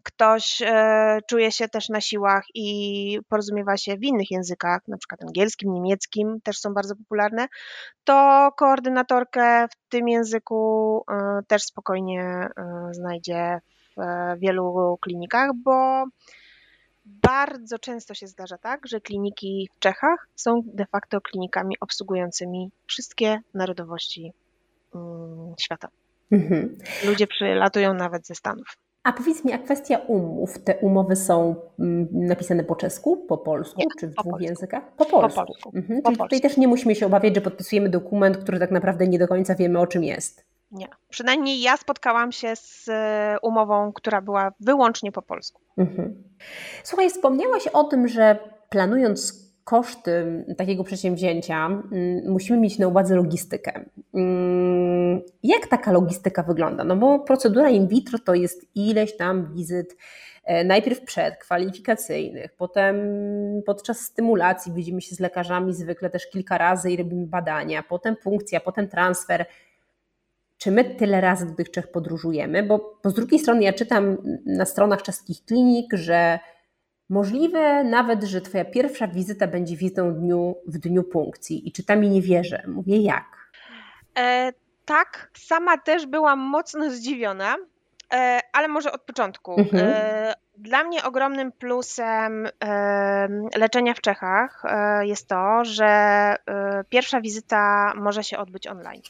ktoś 0.03 0.63
e, 0.63 1.19
czuje 1.29 1.53
się 1.53 1.69
też 1.69 1.89
na 1.89 2.01
siłach 2.01 2.45
i 2.55 3.21
porozumiewa 3.29 3.77
się 3.77 3.97
w 3.97 4.03
innych 4.03 4.31
językach, 4.31 4.89
na 4.89 4.99
przykład 4.99 5.23
angielskim, 5.23 5.73
niemieckim, 5.73 6.41
też 6.41 6.59
są 6.59 6.75
bardzo 6.75 6.97
popularne, 6.97 7.49
to 8.05 8.49
koordynatorkę 8.57 9.69
w 9.69 9.89
tym 9.89 10.09
języku 10.09 11.05
e, 11.11 11.41
też 11.47 11.63
spokojnie 11.63 12.23
e, 12.23 12.49
znajdzie 12.91 13.61
w 13.97 14.01
wielu 14.41 14.99
klinikach, 15.01 15.51
bo 15.55 16.05
bardzo 17.05 17.79
często 17.79 18.15
się 18.15 18.27
zdarza 18.27 18.59
tak, 18.59 18.87
że 18.87 19.01
kliniki 19.01 19.69
w 19.77 19.79
Czechach 19.79 20.29
są 20.37 20.63
de 20.65 20.87
facto 20.87 21.21
klinikami 21.21 21.77
obsługującymi 21.81 22.71
wszystkie 22.87 23.41
narodowości 23.55 24.33
mm, 24.95 25.55
świata. 25.59 25.89
Mhm. 26.33 26.79
Ludzie 27.07 27.27
przylatują 27.27 27.95
nawet 27.95 28.27
ze 28.27 28.35
Stanów. 28.35 28.77
A 29.03 29.13
powiedz 29.13 29.45
mi, 29.45 29.53
a 29.53 29.59
kwestia 29.59 29.99
umów, 29.99 30.59
te 30.59 30.77
umowy 30.77 31.17
są 31.17 31.55
mm, 31.79 32.09
napisane 32.13 32.65
po 32.65 32.77
czesku, 32.77 33.17
po 33.17 33.39
polsku, 33.39 33.81
nie, 33.81 33.87
czy 34.01 34.07
w 34.07 34.11
dwóch 34.11 34.25
polsku. 34.25 34.45
językach? 34.45 34.93
Po 34.97 35.05
polsku. 35.05 35.41
Po 35.41 35.47
polsku. 35.47 35.71
Mhm. 35.75 36.03
Po 36.03 36.09
Czyli 36.09 36.19
polsku. 36.19 36.41
też 36.41 36.57
nie 36.57 36.69
musimy 36.69 36.95
się 36.95 37.07
obawiać, 37.07 37.35
że 37.35 37.41
podpisujemy 37.41 37.89
dokument, 37.89 38.37
który 38.37 38.59
tak 38.59 38.71
naprawdę 38.71 39.09
nie 39.09 39.19
do 39.19 39.29
końca 39.29 39.55
wiemy, 39.55 39.79
o 39.81 39.87
czym 39.87 40.05
jest. 40.05 40.45
Nie. 40.71 40.89
Przynajmniej 41.09 41.61
ja 41.61 41.77
spotkałam 41.77 42.33
się 42.33 42.57
z 42.57 42.89
e, 42.89 43.37
umową, 43.43 43.93
która 43.93 44.21
była 44.21 44.53
wyłącznie 44.61 45.13
po 45.13 45.23
polsku. 45.23 45.61
Mhm. 45.79 46.23
Słuchaj, 46.85 47.11
wspomniałaś 47.11 47.67
o 47.67 47.85
tym, 47.85 48.09
że 48.09 48.39
planując 48.69 49.48
koszty 49.69 50.45
takiego 50.57 50.85
przedsięwzięcia, 50.85 51.67
mm, 51.67 52.33
musimy 52.33 52.59
mieć 52.59 52.79
na 52.79 52.89
uwadze 52.89 53.17
logistykę. 53.17 53.85
Mm, 54.15 55.21
jak 55.43 55.67
taka 55.67 55.93
logistyka 55.93 56.43
wygląda? 56.43 56.85
No 56.85 56.97
bo 56.97 57.19
procedura 57.19 57.71
in 57.71 57.89
vitro 57.89 58.19
to 58.19 58.35
jest 58.35 58.67
ileś 58.75 59.17
tam 59.17 59.55
wizyt, 59.55 59.97
e, 60.45 60.65
najpierw 60.65 61.01
przedkwalifikacyjnych, 61.01 62.53
potem 62.57 62.97
podczas 63.67 64.01
stymulacji 64.01 64.73
widzimy 64.73 65.01
się 65.01 65.15
z 65.15 65.21
lekarzami 65.21 65.75
zwykle 65.75 66.11
też 66.11 66.31
kilka 66.31 66.59
razy 66.59 66.91
i 66.91 66.97
robimy 66.97 67.27
badania, 67.27 67.83
potem 67.83 68.17
punkcja, 68.17 68.61
potem 68.61 68.89
transfer. 68.89 69.47
Czy 70.59 70.71
my 70.71 70.85
tyle 70.85 71.21
razy 71.21 71.47
do 71.47 71.55
tych 71.55 71.71
Czech 71.71 71.91
podróżujemy? 71.93 72.63
Bo, 72.63 72.99
bo 73.05 73.11
z 73.11 73.15
drugiej 73.15 73.41
strony 73.41 73.63
ja 73.63 73.73
czytam 73.73 74.17
na 74.47 74.65
stronach 74.65 75.03
czeskich 75.03 75.45
klinik, 75.45 75.93
że 75.93 76.39
Możliwe 77.09 77.85
nawet, 77.85 78.25
że 78.25 78.41
Twoja 78.41 78.65
pierwsza 78.65 79.09
wizyta 79.09 79.47
będzie 79.47 79.77
wizytą 79.77 80.15
w 80.15 80.19
dniu, 80.19 80.57
w 80.67 80.79
dniu 80.79 81.05
punkcji. 81.05 81.69
I 81.69 81.73
czy 81.73 81.85
tam 81.85 82.01
mi 82.01 82.09
nie 82.09 82.23
wierzę? 82.23 82.63
Mówię, 82.67 82.97
jak? 82.97 83.51
E, 84.19 84.53
tak, 84.85 85.31
sama 85.35 85.79
też 85.79 86.07
byłam 86.07 86.39
mocno 86.39 86.91
zdziwiona, 86.91 87.57
e, 88.13 88.41
ale 88.53 88.69
może 88.69 88.93
od 88.93 89.03
początku. 89.03 89.61
Mhm. 89.61 89.89
E, 89.95 90.35
dla 90.59 90.85
mnie 90.85 91.05
ogromnym 91.05 91.53
plusem 91.53 92.49
e, 92.65 93.29
leczenia 93.57 93.95
w 93.95 94.01
Czechach 94.01 94.65
e, 94.65 95.07
jest 95.07 95.29
to, 95.29 95.65
że 95.65 95.87
e, 95.87 96.37
pierwsza 96.89 97.21
wizyta 97.21 97.93
może 97.97 98.25
się 98.25 98.39
odbyć 98.39 98.67
online. 98.67 99.03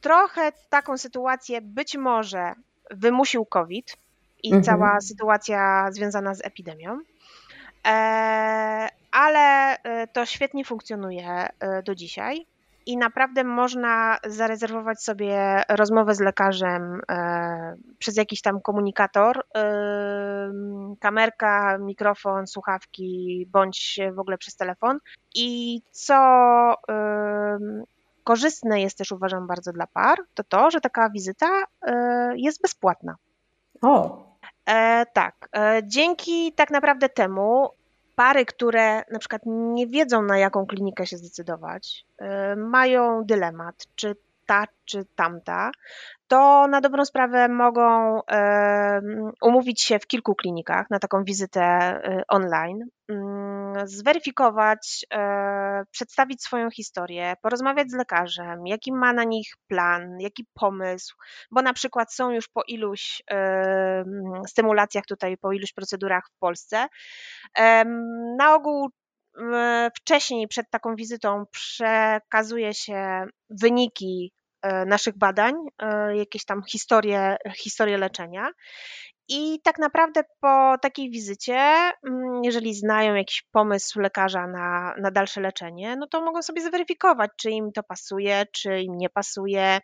Trochę 0.00 0.52
taką 0.70 0.98
sytuację 0.98 1.60
być 1.60 1.96
może 1.96 2.52
wymusił 2.90 3.44
COVID, 3.44 3.96
i 4.42 4.48
mhm. 4.48 4.62
cała 4.62 5.00
sytuacja 5.00 5.88
związana 5.92 6.34
z 6.34 6.44
epidemią. 6.44 6.98
E, 7.86 8.88
ale 9.12 9.76
e, 9.82 10.06
to 10.06 10.26
świetnie 10.26 10.64
funkcjonuje 10.64 11.48
e, 11.60 11.82
do 11.82 11.94
dzisiaj 11.94 12.46
i 12.86 12.96
naprawdę 12.96 13.44
można 13.44 14.18
zarezerwować 14.26 15.02
sobie 15.02 15.62
rozmowę 15.68 16.14
z 16.14 16.20
lekarzem 16.20 17.00
przez 17.98 18.16
jakiś 18.16 18.42
tam 18.42 18.60
komunikator, 18.60 19.42
kamerka, 21.00 21.78
mikrofon, 21.78 22.46
słuchawki, 22.46 23.46
bądź 23.52 24.00
w 24.12 24.18
ogóle 24.18 24.38
przez 24.38 24.56
telefon. 24.56 24.98
I 25.34 25.80
co 25.90 26.16
korzystne 28.24 28.80
jest 28.80 28.98
też 28.98 29.12
uważam 29.12 29.46
bardzo 29.46 29.72
dla 29.72 29.86
par, 29.86 30.18
to 30.34 30.44
to, 30.44 30.70
że 30.70 30.80
taka 30.80 31.10
wizyta 31.10 31.64
jest 32.34 32.62
bezpłatna. 32.62 33.16
O, 33.82 34.31
E, 34.66 35.06
tak, 35.12 35.48
e, 35.56 35.80
dzięki 35.84 36.52
tak 36.52 36.70
naprawdę 36.70 37.08
temu 37.08 37.70
pary, 38.16 38.44
które 38.44 39.02
na 39.10 39.18
przykład 39.18 39.42
nie 39.46 39.86
wiedzą 39.86 40.22
na 40.22 40.38
jaką 40.38 40.66
klinikę 40.66 41.06
się 41.06 41.16
zdecydować, 41.16 42.04
e, 42.18 42.56
mają 42.56 43.24
dylemat, 43.24 43.86
czy 43.96 44.16
ta, 44.46 44.64
czy 44.84 45.04
tamta, 45.16 45.70
to 46.28 46.66
na 46.68 46.80
dobrą 46.80 47.04
sprawę 47.04 47.48
mogą 47.48 48.20
umówić 49.42 49.82
się 49.82 49.98
w 49.98 50.06
kilku 50.06 50.34
klinikach 50.34 50.90
na 50.90 50.98
taką 50.98 51.24
wizytę 51.24 52.00
online, 52.28 52.84
mm, 53.08 53.61
zweryfikować, 53.84 55.04
przedstawić 55.90 56.42
swoją 56.42 56.70
historię, 56.70 57.34
porozmawiać 57.42 57.90
z 57.90 57.94
lekarzem, 57.94 58.66
jaki 58.66 58.92
ma 58.92 59.12
na 59.12 59.24
nich 59.24 59.54
plan, 59.66 60.20
jaki 60.20 60.46
pomysł, 60.54 61.16
bo 61.50 61.62
na 61.62 61.72
przykład 61.72 62.14
są 62.14 62.30
już 62.30 62.48
po 62.48 62.62
iluś 62.68 63.22
stymulacjach 64.48 65.04
tutaj, 65.06 65.36
po 65.36 65.52
iluś 65.52 65.72
procedurach 65.72 66.24
w 66.36 66.38
Polsce. 66.38 66.86
Na 68.38 68.54
ogół 68.54 68.90
wcześniej, 69.96 70.48
przed 70.48 70.70
taką 70.70 70.94
wizytą, 70.94 71.44
przekazuje 71.52 72.74
się 72.74 73.24
wyniki 73.50 74.32
E, 74.62 74.86
naszych 74.86 75.18
badań, 75.18 75.54
e, 75.78 76.16
jakieś 76.16 76.44
tam 76.44 76.62
historie, 76.62 77.36
historie 77.56 77.98
leczenia. 77.98 78.50
I 79.28 79.60
tak 79.64 79.78
naprawdę 79.78 80.22
po 80.40 80.76
takiej 80.82 81.10
wizycie, 81.10 81.54
mm, 81.54 82.44
jeżeli 82.44 82.74
znają 82.74 83.14
jakiś 83.14 83.42
pomysł 83.52 84.00
lekarza 84.00 84.46
na, 84.46 84.94
na 84.98 85.10
dalsze 85.10 85.40
leczenie, 85.40 85.96
no 85.96 86.06
to 86.06 86.20
mogą 86.20 86.42
sobie 86.42 86.62
zweryfikować, 86.62 87.30
czy 87.36 87.50
im 87.50 87.72
to 87.72 87.82
pasuje, 87.82 88.46
czy 88.52 88.80
im 88.80 88.96
nie 88.96 89.10
pasuje, 89.10 89.80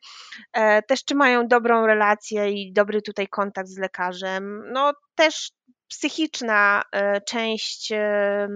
e, 0.52 0.82
też 0.82 1.04
czy 1.04 1.14
mają 1.14 1.48
dobrą 1.48 1.86
relację 1.86 2.50
i 2.50 2.72
dobry 2.72 3.02
tutaj 3.02 3.28
kontakt 3.28 3.68
z 3.68 3.78
lekarzem. 3.78 4.72
No 4.72 4.92
też 5.14 5.50
psychiczna 5.88 6.82
e, 6.92 7.20
część 7.20 7.92
e, 7.92 8.48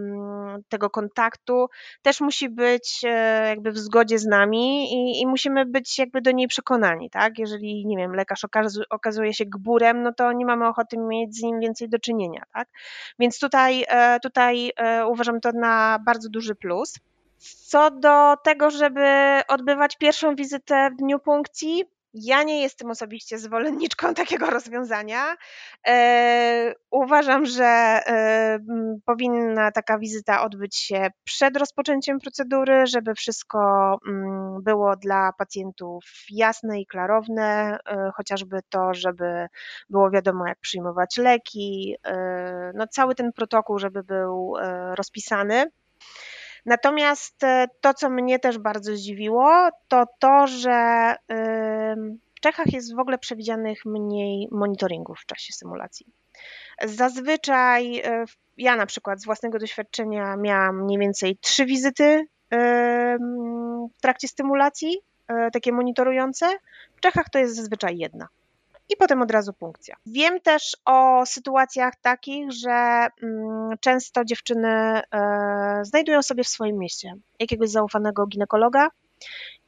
tego 0.69 0.91
kontaktu 0.91 1.67
też 2.03 2.21
musi 2.21 2.49
być 2.49 3.01
e, 3.05 3.09
jakby 3.49 3.73
w 3.73 3.79
zgodzie 3.79 4.19
z 4.19 4.27
nami 4.27 4.93
i, 4.93 5.21
i, 5.21 5.27
musimy 5.27 5.67
być 5.67 5.99
jakby 5.99 6.23
do 6.23 6.31
niej 6.31 6.49
przekonani, 6.49 7.11
tak? 7.11 7.39
Jeżeli, 7.39 7.87
nie 7.87 7.97
wiem, 7.97 8.15
lekarz 8.15 8.47
okazuje 8.91 9.35
się 9.35 9.45
gburem, 9.47 10.03
no 10.03 10.13
to 10.13 10.33
nie 10.33 10.47
mamy 10.47 10.69
ochoty 10.69 10.97
mieć 10.99 11.37
z 11.37 11.43
nim 11.43 11.61
więcej 11.61 11.89
do 11.89 11.99
czynienia, 11.99 12.43
tak? 12.55 12.69
Więc 13.19 13.39
tutaj, 13.39 13.85
tutaj 14.23 14.73
uważam 15.09 15.41
to 15.41 15.53
na 15.53 15.99
bardzo 16.07 16.29
duży 16.29 16.55
plus. 16.55 16.95
Co 17.67 17.91
do 17.91 18.37
tego, 18.45 18.71
żeby 18.71 19.07
odbywać 19.49 19.97
pierwszą 19.97 20.35
wizytę 20.35 20.91
w 20.91 20.97
dniu 20.97 21.19
punkcji, 21.19 21.85
Ja 22.15 22.43
nie 22.43 22.63
jestem 22.63 22.91
osobiście 22.91 23.39
zwolenniczką 23.39 24.15
takiego 24.25 24.47
rozwiązania. 24.51 25.37
E, 25.87 26.75
uważam, 26.91 27.47
że 27.47 27.65
e, 27.65 28.59
powinna 29.05 29.73
taka 29.73 29.99
wizyta 29.99 30.43
odbyć 30.43 30.77
się 30.77 31.11
przed 31.25 31.57
rozpoczęciem 31.57 32.19
procedury, 32.21 32.87
żeby 32.87 33.15
wszystko 33.15 33.99
było 34.63 34.97
dla 34.97 35.33
pacjentów 35.39 36.05
jasne 36.31 36.81
i 36.81 36.87
klarowne, 36.87 37.79
e, 37.87 38.11
chociażby 38.17 38.61
to, 38.69 38.95
żeby 38.95 39.47
było 39.91 40.11
wiadomo, 40.11 40.47
jak 40.47 40.61
przyjmować 40.61 41.17
leki, 41.17 41.97
no 42.75 42.87
cały 42.87 43.15
ten 43.15 43.33
protokół, 43.33 43.79
żeby 43.79 44.03
był 44.03 44.55
rozpisany. 44.95 45.71
Natomiast 46.67 47.45
e, 47.45 47.67
to, 47.81 47.95
co 47.95 48.11
mnie 48.11 48.39
też 48.39 48.59
bardzo 48.59 48.97
zdziwiło, 48.97 49.69
to 49.89 50.05
to, 50.19 50.47
że 50.47 51.15
w 52.37 52.41
Czechach 52.41 52.73
jest 52.73 52.95
w 52.95 52.99
ogóle 52.99 53.19
przewidzianych 53.19 53.85
mniej 53.85 54.49
monitoringów 54.51 55.19
w 55.21 55.27
czasie 55.27 55.53
symulacji. 55.53 56.07
Zazwyczaj 56.85 57.99
e, 57.99 58.25
ja 58.59 58.77
na 58.77 58.87
przykład 58.87 59.21
z 59.21 59.25
własnego 59.25 59.59
doświadczenia 59.59 60.37
miałam 60.37 60.85
mniej 60.85 60.99
więcej 60.99 61.37
trzy 61.37 61.67
wizyty 61.67 62.27
w 63.99 64.01
trakcie 64.03 64.29
stymulacji, 64.29 64.99
e, 65.29 65.51
takie 65.51 65.73
monitorujące. 65.73 66.47
W 66.97 67.01
Czechach 67.01 67.31
to 67.31 67.39
jest 67.39 67.57
zazwyczaj 67.57 67.99
jedna 67.99 68.29
i 68.89 68.97
potem 68.97 69.23
od 69.23 69.31
razu 69.31 69.53
punkcja. 69.53 69.97
Wiem 70.07 70.41
też 70.41 70.77
o 70.85 71.27
sytuacjach 71.27 71.95
takich, 72.03 72.53
że 72.53 73.07
mm, 73.23 73.79
często 73.81 74.25
dziewczyny 74.25 74.69
e, 74.69 75.03
znajdują 75.83 76.23
sobie 76.23 76.45
w 76.45 76.49
swoim 76.49 76.79
mieście 76.79 77.15
jakiegoś 77.39 77.71
zaufanego 77.71 78.27
ginekologa 78.27 78.89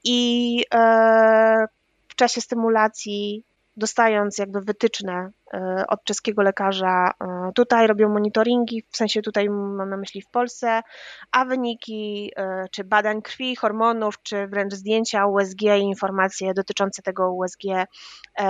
i 0.05 0.65
e, 0.75 1.67
w 2.09 2.15
czasie 2.15 2.41
stymulacji 2.41 3.45
dostając 3.77 4.39
jakby 4.39 4.61
wytyczne 4.61 5.31
e, 5.55 5.85
od 5.89 6.05
czeskiego 6.05 6.43
lekarza, 6.43 7.11
e, 7.21 7.53
tutaj 7.55 7.87
robią 7.87 8.09
monitoringi, 8.09 8.83
w 8.91 8.97
sensie 8.97 9.23
tutaj 9.23 9.49
mam 9.51 9.91
na 9.91 9.97
myśli 9.97 10.23
w 10.23 10.31
Polsce, 10.31 10.83
a 11.33 11.45
wyniki 11.45 12.33
e, 12.37 12.65
czy 12.71 12.85
badań 12.85 13.23
krwi, 13.23 13.57
hormonów, 13.57 14.23
czy 14.23 14.47
wręcz 14.47 14.75
zdjęcia 14.75 15.27
USG 15.27 15.63
i 15.63 15.83
informacje 15.83 16.55
dotyczące 16.55 17.03
tego 17.03 17.33
USG 17.33 17.63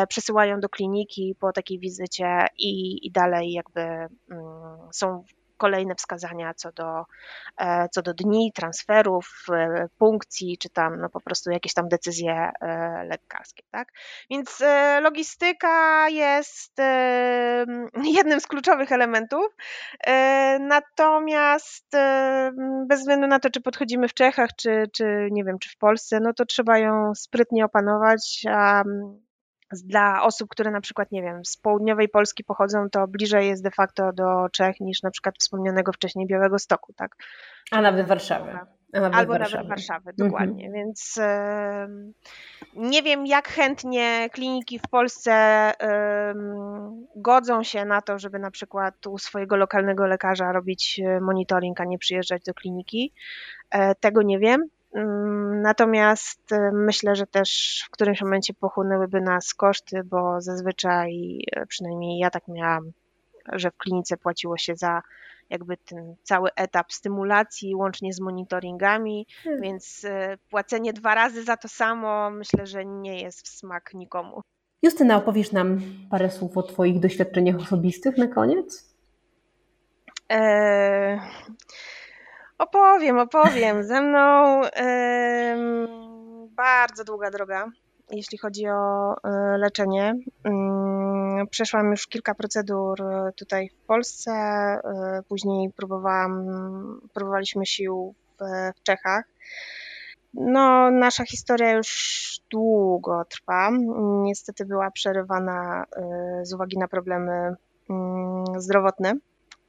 przesyłają 0.09 0.61
do 0.61 0.69
kliniki 0.69 1.37
po 1.41 1.53
takiej 1.53 1.79
wizycie 1.79 2.47
i, 2.59 3.07
i 3.07 3.11
dalej 3.11 3.53
jakby 3.53 3.81
mm, 3.81 4.09
są 4.93 5.25
kolejne 5.65 5.95
wskazania 5.95 6.55
co 6.55 6.73
do, 6.73 7.05
e, 7.57 7.89
co 7.89 8.03
do 8.03 8.15
dni, 8.15 8.53
transferów, 8.55 9.47
e, 9.53 9.89
punkcji, 9.99 10.59
czy 10.59 10.71
tam 10.71 11.01
no 11.01 11.09
po 11.09 11.21
prostu 11.21 11.51
jakieś 11.51 11.75
tam 11.75 11.89
decyzje 11.89 12.51
e, 12.61 13.05
lekarskie, 13.05 13.63
tak? 13.71 13.89
Więc 14.31 14.63
logistyka 15.01 16.09
jest 16.09 16.79
jednym 18.19 18.41
z 18.41 18.47
kluczowych 18.47 18.93
elementów, 18.93 19.47
natomiast 20.61 21.87
bez 22.87 23.01
względu 23.01 23.27
na 23.27 23.41
to, 23.41 23.51
czy 23.51 23.61
podchodzimy 23.61 24.09
w 24.09 24.15
Czechach, 24.15 24.51
czy, 24.57 24.85
czy 24.93 25.29
nie 25.31 25.45
wiem, 25.45 25.59
czy 25.59 25.71
w 25.71 25.77
Polsce, 25.77 26.21
no 26.21 26.33
to 26.33 26.45
trzeba 26.45 26.79
ją 26.79 27.15
sprytnie 27.15 27.65
opanować, 27.65 28.43
a 28.51 28.83
dla 29.83 30.23
osób, 30.23 30.49
które 30.51 30.71
na 30.71 30.81
przykład, 30.81 31.13
nie 31.13 31.23
wiem, 31.23 31.45
z 31.45 31.57
południowej 31.57 32.09
Polski 32.09 32.45
pochodzą, 32.45 32.91
to 32.91 33.09
bliżej 33.09 33.49
jest 33.49 33.63
de 33.63 33.71
facto 33.71 34.13
do 34.13 34.49
Czech 34.53 34.81
niż 34.81 35.03
na 35.03 35.11
przykład 35.11 35.35
wspomnianego 35.39 35.93
wcześniej 35.93 36.27
Białego 36.27 36.59
Stoku, 36.59 36.93
tak? 36.93 37.17
A 37.71 37.81
nawet 37.81 38.07
Warszawy. 38.07 38.59
Nawet 38.93 39.15
Albo 39.15 39.33
Warszawy. 39.33 39.55
nawet 39.57 39.69
Warszawy, 39.69 40.13
dokładnie. 40.19 40.67
Mhm. 40.67 40.73
Więc 40.73 41.19
nie 42.77 43.03
wiem, 43.03 43.27
jak 43.27 43.49
chętnie 43.49 44.29
kliniki 44.33 44.79
w 44.79 44.89
Polsce 44.91 45.73
godzą 47.17 47.63
się 47.63 47.85
na 47.85 48.03
to, 48.03 48.19
żeby 48.19 48.39
na 48.39 48.51
przykład 48.51 49.07
u 49.07 49.19
swojego 49.19 49.57
lokalnego 49.57 50.07
lekarza 50.07 50.53
robić 50.53 51.01
e, 51.05 51.21
monitoring, 51.21 51.81
a 51.81 51.85
nie 51.85 51.99
przyjeżdżać 51.99 52.43
do 52.43 52.55
kliniki. 52.55 53.13
E, 53.71 53.95
tego 53.95 54.23
nie 54.23 54.39
wiem. 54.39 54.69
Mm, 54.95 55.63
natomiast 55.63 56.53
e, 56.53 56.71
myślę, 56.73 57.17
że 57.17 57.27
też 57.27 57.83
w 57.87 57.91
którymś 57.91 58.23
momencie 58.23 58.55
pochłonęłyby 58.55 59.21
nas 59.21 59.55
koszty, 59.55 60.05
bo 60.05 60.41
zazwyczaj, 60.41 61.39
e, 61.53 61.67
przynajmniej 61.67 62.19
ja 62.19 62.31
tak 62.31 62.49
miałam, 62.49 62.93
że 63.53 63.71
w 63.71 63.77
klinice 63.77 64.17
płaciło 64.17 64.57
się 64.57 64.77
za 64.77 65.03
jakby 65.51 65.77
ten 65.77 66.15
cały 66.23 66.51
etap 66.57 66.93
stymulacji 66.93 67.75
łącznie 67.75 68.13
z 68.13 68.21
monitoringami, 68.21 69.27
hmm. 69.43 69.63
więc 69.63 70.05
e, 70.05 70.39
płacenie 70.51 70.93
dwa 70.93 71.15
razy 71.15 71.45
za 71.45 71.57
to 71.57 71.69
samo 71.69 72.31
myślę, 72.31 72.67
że 72.67 72.85
nie 72.85 73.23
jest 73.23 73.47
w 73.47 73.49
smak 73.49 73.95
nikomu. 73.95 74.43
Justyna, 74.83 75.17
opowiesz 75.17 75.53
nam 75.53 75.81
parę 76.11 76.31
słów 76.31 76.57
o 76.57 76.63
Twoich 76.63 77.01
doświadczeniach 77.01 77.57
osobistych 77.57 78.19
na 78.19 78.27
koniec? 78.27 78.95
Opowiem, 82.59 83.19
opowiem. 83.19 83.85
Ze 83.85 84.01
mną 84.01 84.63
bardzo 86.57 87.05
długa 87.05 87.31
droga, 87.31 87.71
jeśli 88.11 88.39
chodzi 88.39 88.69
o 88.69 89.15
e, 89.25 89.59
leczenie. 89.59 90.15
przeszłam 91.51 91.91
już 91.91 92.07
kilka 92.07 92.35
procedur 92.35 93.03
e, 93.03 93.33
tutaj 93.33 93.69
w 93.69 93.87
Polsce, 93.87 94.31
e, 94.33 94.81
później 95.29 95.71
próbowałam, 95.77 96.47
próbowaliśmy 97.15 97.67
sił 97.67 98.15
w, 98.39 98.45
w 98.79 98.83
Czechach. 98.83 99.25
No, 100.35 100.91
nasza 100.91 101.25
historia 101.25 101.73
już 101.73 102.41
długo 102.51 103.25
trwa. 103.25 103.71
Niestety 104.23 104.65
była 104.65 104.91
przerywana 104.91 105.85
z 106.43 106.53
uwagi 106.55 106.79
na 106.79 106.89
problemy 106.89 107.55
zdrowotne. 108.57 109.15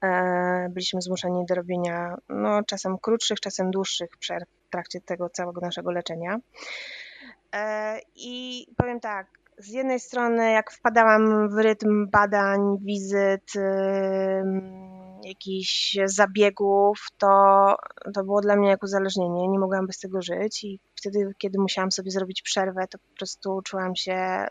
E, 0.05 0.69
byliśmy 0.69 1.01
zmuszeni 1.01 1.45
do 1.45 1.55
robienia 1.55 2.17
no, 2.29 2.63
czasem 2.63 2.97
krótszych, 2.97 3.39
czasem 3.39 3.71
dłuższych 3.71 4.09
przerw 4.19 4.49
w 4.67 4.69
trakcie 4.69 5.01
tego 5.01 5.29
całego 5.29 5.61
naszego 5.61 5.91
leczenia. 5.91 6.37
E, 7.55 7.99
I 8.15 8.65
powiem 8.77 8.99
tak, 8.99 9.27
z 9.57 9.69
jednej 9.69 9.99
strony, 9.99 10.51
jak 10.51 10.71
wpadałam 10.71 11.49
w 11.49 11.57
rytm 11.57 12.09
badań, 12.09 12.77
wizyt, 12.81 13.53
jakichś 15.23 15.97
zabiegów, 16.05 17.07
to, 17.17 17.75
to 18.13 18.23
było 18.23 18.41
dla 18.41 18.55
mnie 18.55 18.69
jak 18.69 18.83
uzależnienie. 18.83 19.47
Nie 19.47 19.59
mogłam 19.59 19.87
bez 19.87 19.99
tego 19.99 20.21
żyć 20.21 20.63
i 20.63 20.79
wtedy, 20.95 21.33
kiedy 21.37 21.59
musiałam 21.59 21.91
sobie 21.91 22.11
zrobić 22.11 22.41
przerwę, 22.41 22.87
to 22.87 22.97
po 22.97 23.17
prostu 23.17 23.61
czułam 23.61 23.95
się 23.95 24.47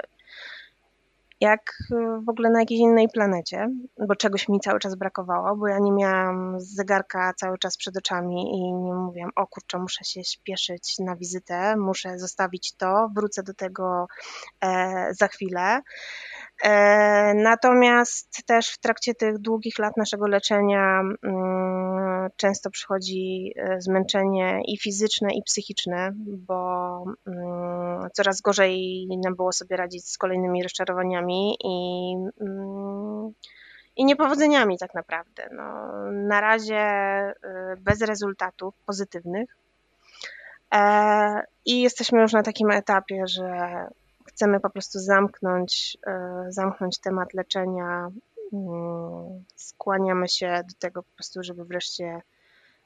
jak 1.44 1.74
y, 1.92 1.96
w 2.24 2.28
ogóle 2.28 2.50
na 2.50 2.60
jakiejś 2.60 2.80
innej 2.80 3.08
planecie, 3.08 3.68
bo 4.08 4.16
czegoś 4.16 4.48
mi 4.48 4.60
cały 4.60 4.78
czas 4.78 4.94
brakowało, 4.94 5.56
bo 5.56 5.68
ja 5.68 5.78
nie 5.78 5.92
miałam 5.92 6.56
zegarka 6.60 7.32
cały 7.36 7.58
czas 7.58 7.76
przed 7.76 7.96
oczami 7.96 8.58
i 8.58 8.72
nie 8.72 8.94
mówiłam, 8.94 9.30
o 9.36 9.46
kurczę, 9.46 9.78
muszę 9.78 10.04
się 10.04 10.24
śpieszyć 10.24 10.98
na 10.98 11.16
wizytę, 11.16 11.76
muszę 11.76 12.18
zostawić 12.18 12.76
to, 12.76 13.08
wrócę 13.14 13.42
do 13.42 13.54
tego 13.54 14.06
e, 14.60 15.14
za 15.14 15.28
chwilę. 15.28 15.80
E, 16.62 17.34
natomiast 17.34 18.46
też 18.46 18.70
w 18.70 18.78
trakcie 18.78 19.14
tych 19.14 19.38
długich 19.38 19.78
lat 19.78 19.96
naszego 19.96 20.26
leczenia 20.26 21.00
mm, 21.22 22.30
często 22.36 22.70
przychodzi 22.70 23.52
e, 23.56 23.80
zmęczenie 23.80 24.60
i 24.66 24.78
fizyczne, 24.78 25.34
i 25.34 25.42
psychiczne, 25.42 26.10
bo 26.16 27.04
mm, 27.26 28.10
coraz 28.12 28.40
gorzej 28.40 29.06
nam 29.24 29.36
było 29.36 29.52
sobie 29.52 29.76
radzić 29.76 30.08
z 30.08 30.18
kolejnymi 30.18 30.62
rozczarowaniami 30.62 31.56
i, 31.64 32.14
mm, 32.40 33.32
i 33.96 34.04
niepowodzeniami 34.04 34.78
tak 34.78 34.94
naprawdę. 34.94 35.48
No, 35.52 35.92
na 36.12 36.40
razie 36.40 36.80
e, 36.80 37.34
bez 37.78 38.00
rezultatów 38.00 38.74
pozytywnych. 38.86 39.56
I 41.66 41.82
jesteśmy 41.82 42.20
już 42.20 42.32
na 42.32 42.42
takim 42.42 42.70
etapie, 42.70 43.24
że 43.26 43.48
chcemy 44.34 44.60
po 44.60 44.70
prostu 44.70 44.98
zamknąć, 44.98 45.98
e, 46.06 46.44
zamknąć 46.48 46.98
temat 46.98 47.34
leczenia. 47.34 48.08
Mm, 48.52 49.44
skłaniamy 49.56 50.28
się 50.28 50.62
do 50.68 50.74
tego 50.78 51.02
po 51.02 51.10
prostu, 51.14 51.42
żeby 51.42 51.64
wreszcie 51.64 52.20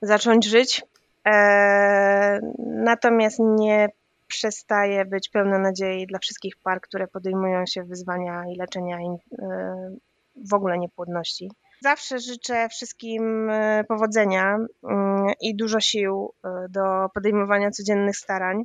zacząć 0.02 0.46
żyć. 0.46 0.84
E, 1.26 2.40
natomiast 2.58 3.38
nie 3.40 3.88
przestaje 4.26 5.04
być 5.04 5.28
pełna 5.28 5.58
nadziei 5.58 6.06
dla 6.06 6.18
wszystkich 6.18 6.56
par, 6.56 6.80
które 6.80 7.06
podejmują 7.06 7.66
się 7.66 7.84
wyzwania 7.84 8.44
i 8.52 8.56
leczenia 8.56 8.98
e, 8.98 9.90
w 10.36 10.54
ogóle 10.54 10.78
niepłodności. 10.78 11.50
Zawsze 11.82 12.18
życzę 12.18 12.68
wszystkim 12.68 13.50
powodzenia 13.88 14.58
mm, 14.84 15.32
i 15.40 15.54
dużo 15.54 15.80
sił 15.80 16.32
do 16.68 17.08
podejmowania 17.14 17.70
codziennych 17.70 18.16
starań. 18.16 18.64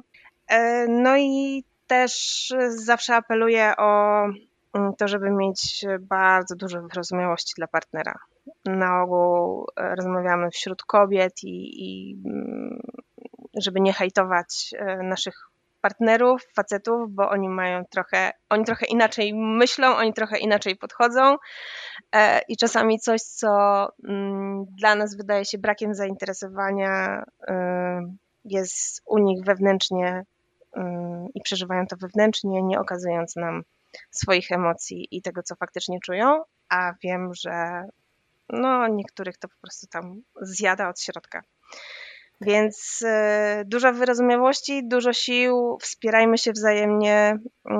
No 0.87 1.17
i 1.17 1.63
też 1.93 2.53
zawsze 2.69 3.15
apeluję 3.15 3.73
o 3.77 4.23
mm, 4.73 4.95
to, 4.97 5.07
żeby 5.07 5.31
mieć 5.31 5.85
bardzo 5.99 6.55
dużo 6.55 6.81
wyrozumiałości 6.81 7.53
dla 7.57 7.67
partnera. 7.67 8.13
Na 8.65 9.01
ogół 9.03 9.65
e, 9.75 9.95
rozmawiamy 9.95 10.49
wśród 10.51 10.83
kobiet 10.83 11.33
i, 11.43 11.85
i 11.85 12.17
mm, 12.25 12.81
żeby 13.57 13.81
nie 13.81 13.93
hejtować 13.93 14.73
e, 14.77 15.03
naszych 15.03 15.35
partnerów, 15.81 16.41
facetów, 16.55 17.11
bo 17.11 17.29
oni 17.29 17.49
mają 17.49 17.85
trochę, 17.85 18.31
oni 18.49 18.65
trochę 18.65 18.85
inaczej 18.85 19.33
myślą, 19.33 19.87
oni 19.95 20.13
trochę 20.13 20.37
inaczej 20.37 20.75
podchodzą 20.75 21.37
e, 22.15 22.41
i 22.47 22.57
czasami 22.57 22.99
coś, 22.99 23.21
co 23.21 23.49
mm, 24.09 24.65
dla 24.65 24.95
nas 24.95 25.17
wydaje 25.17 25.45
się 25.45 25.57
brakiem 25.57 25.93
zainteresowania, 25.93 27.23
jest 28.45 29.01
u 29.05 29.17
nich 29.17 29.45
wewnętrznie 29.45 30.23
i 31.33 31.41
przeżywają 31.41 31.87
to 31.87 31.95
wewnętrznie, 31.97 32.63
nie 32.63 32.79
okazując 32.79 33.35
nam 33.35 33.63
swoich 34.11 34.51
emocji 34.51 35.07
i 35.11 35.21
tego, 35.21 35.43
co 35.43 35.55
faktycznie 35.55 35.99
czują, 35.99 36.43
a 36.69 36.93
wiem, 37.03 37.33
że 37.33 37.83
no, 38.49 38.87
niektórych 38.87 39.37
to 39.37 39.47
po 39.47 39.55
prostu 39.61 39.87
tam 39.87 40.21
zjada 40.41 40.89
od 40.89 41.01
środka. 41.01 41.41
Więc 42.41 43.01
y, 43.01 43.65
dużo 43.65 43.93
wyrozumiałości, 43.93 44.87
dużo 44.87 45.13
sił, 45.13 45.77
wspierajmy 45.81 46.37
się 46.37 46.51
wzajemnie. 46.51 47.37
Y, 47.39 47.73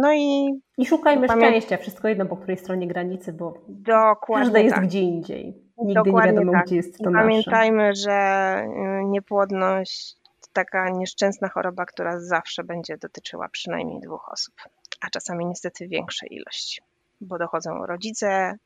no 0.00 0.12
i. 0.14 0.60
I 0.78 0.86
szukajmy 0.86 1.26
pamię... 1.26 1.46
szczęścia, 1.46 1.76
wszystko 1.76 2.08
jedno 2.08 2.26
po 2.26 2.36
której 2.36 2.56
stronie 2.56 2.88
granicy, 2.88 3.32
bo 3.32 3.54
Dokładnie 3.68 4.44
każda 4.44 4.58
jest 4.58 4.74
tak. 4.74 4.84
gdzie 4.84 5.00
indziej. 5.00 5.54
Nigdy 5.78 5.94
Dokładnie 6.04 6.32
nie 6.32 6.38
wiadomo, 6.38 6.52
tak. 6.52 6.66
gdzie 6.66 6.76
jest 6.76 6.98
to 6.98 7.10
I 7.10 7.12
nasze. 7.12 7.24
Pamiętajmy, 7.24 7.94
że 7.94 8.56
y, 9.00 9.04
niepłodność 9.04 10.16
taka 10.56 10.90
nieszczęsna 10.90 11.48
choroba, 11.48 11.86
która 11.86 12.20
zawsze 12.20 12.64
będzie 12.64 12.96
dotyczyła 12.96 13.48
przynajmniej 13.48 14.00
dwóch 14.00 14.28
osób, 14.32 14.54
a 15.00 15.10
czasami 15.10 15.46
niestety 15.46 15.88
większej 15.88 16.34
ilości, 16.34 16.82
bo 17.20 17.38
dochodzą 17.38 17.86
rodzice, 17.86 18.58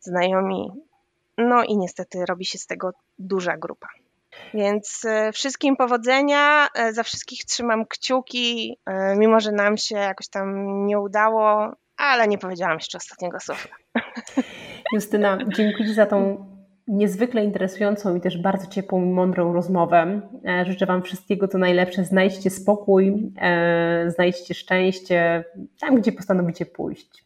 znajomi, 0.00 0.72
no 1.38 1.64
i 1.64 1.76
niestety 1.76 2.26
robi 2.26 2.44
się 2.44 2.58
z 2.58 2.66
tego 2.66 2.90
duża 3.18 3.56
grupa. 3.56 3.88
Więc 4.54 5.04
e, 5.04 5.32
wszystkim 5.32 5.76
powodzenia, 5.76 6.68
e, 6.74 6.92
za 6.92 7.02
wszystkich 7.02 7.44
trzymam 7.44 7.86
kciuki, 7.86 8.78
e, 8.86 9.16
mimo 9.16 9.40
że 9.40 9.52
nam 9.52 9.76
się 9.76 9.96
jakoś 9.96 10.28
tam 10.28 10.86
nie 10.86 11.00
udało, 11.00 11.72
ale 11.96 12.28
nie 12.28 12.38
powiedziałam 12.38 12.78
jeszcze 12.78 12.98
ostatniego 12.98 13.40
słowa. 13.40 13.68
Justyna, 14.92 15.38
dziękuję 15.56 15.94
za 15.94 16.06
tą 16.06 16.46
niezwykle 16.86 17.44
interesującą 17.44 18.16
i 18.16 18.20
też 18.20 18.38
bardzo 18.38 18.66
ciepłą 18.66 19.04
i 19.04 19.08
mądrą 19.08 19.52
rozmowę. 19.52 20.20
Życzę 20.66 20.86
Wam 20.86 21.02
wszystkiego 21.02 21.48
co 21.48 21.58
najlepsze. 21.58 22.04
Znajdźcie 22.04 22.50
spokój, 22.50 23.32
znajdźcie 24.06 24.54
szczęście 24.54 25.44
tam, 25.80 26.00
gdzie 26.00 26.12
postanowicie 26.12 26.66
pójść 26.66 27.24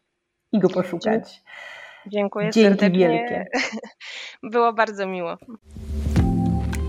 i 0.53 0.59
go 0.59 0.69
poszukać. 0.69 1.43
Dziękuję 2.07 2.51
Dzięki 2.51 2.69
serdecznie. 2.69 3.09
wielkie. 3.09 3.47
Było 4.53 4.73
bardzo 4.73 5.07
miło. 5.07 5.37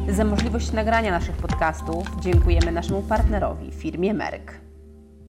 Za 0.10 0.26
możliwość 0.26 0.72
nagrania 0.72 1.12
naszych 1.12 1.36
podcastów 1.38 2.08
dziękujemy 2.22 2.72
naszemu 2.72 3.02
partnerowi, 3.02 3.72
firmie 3.72 4.14
Merck. 4.14 4.69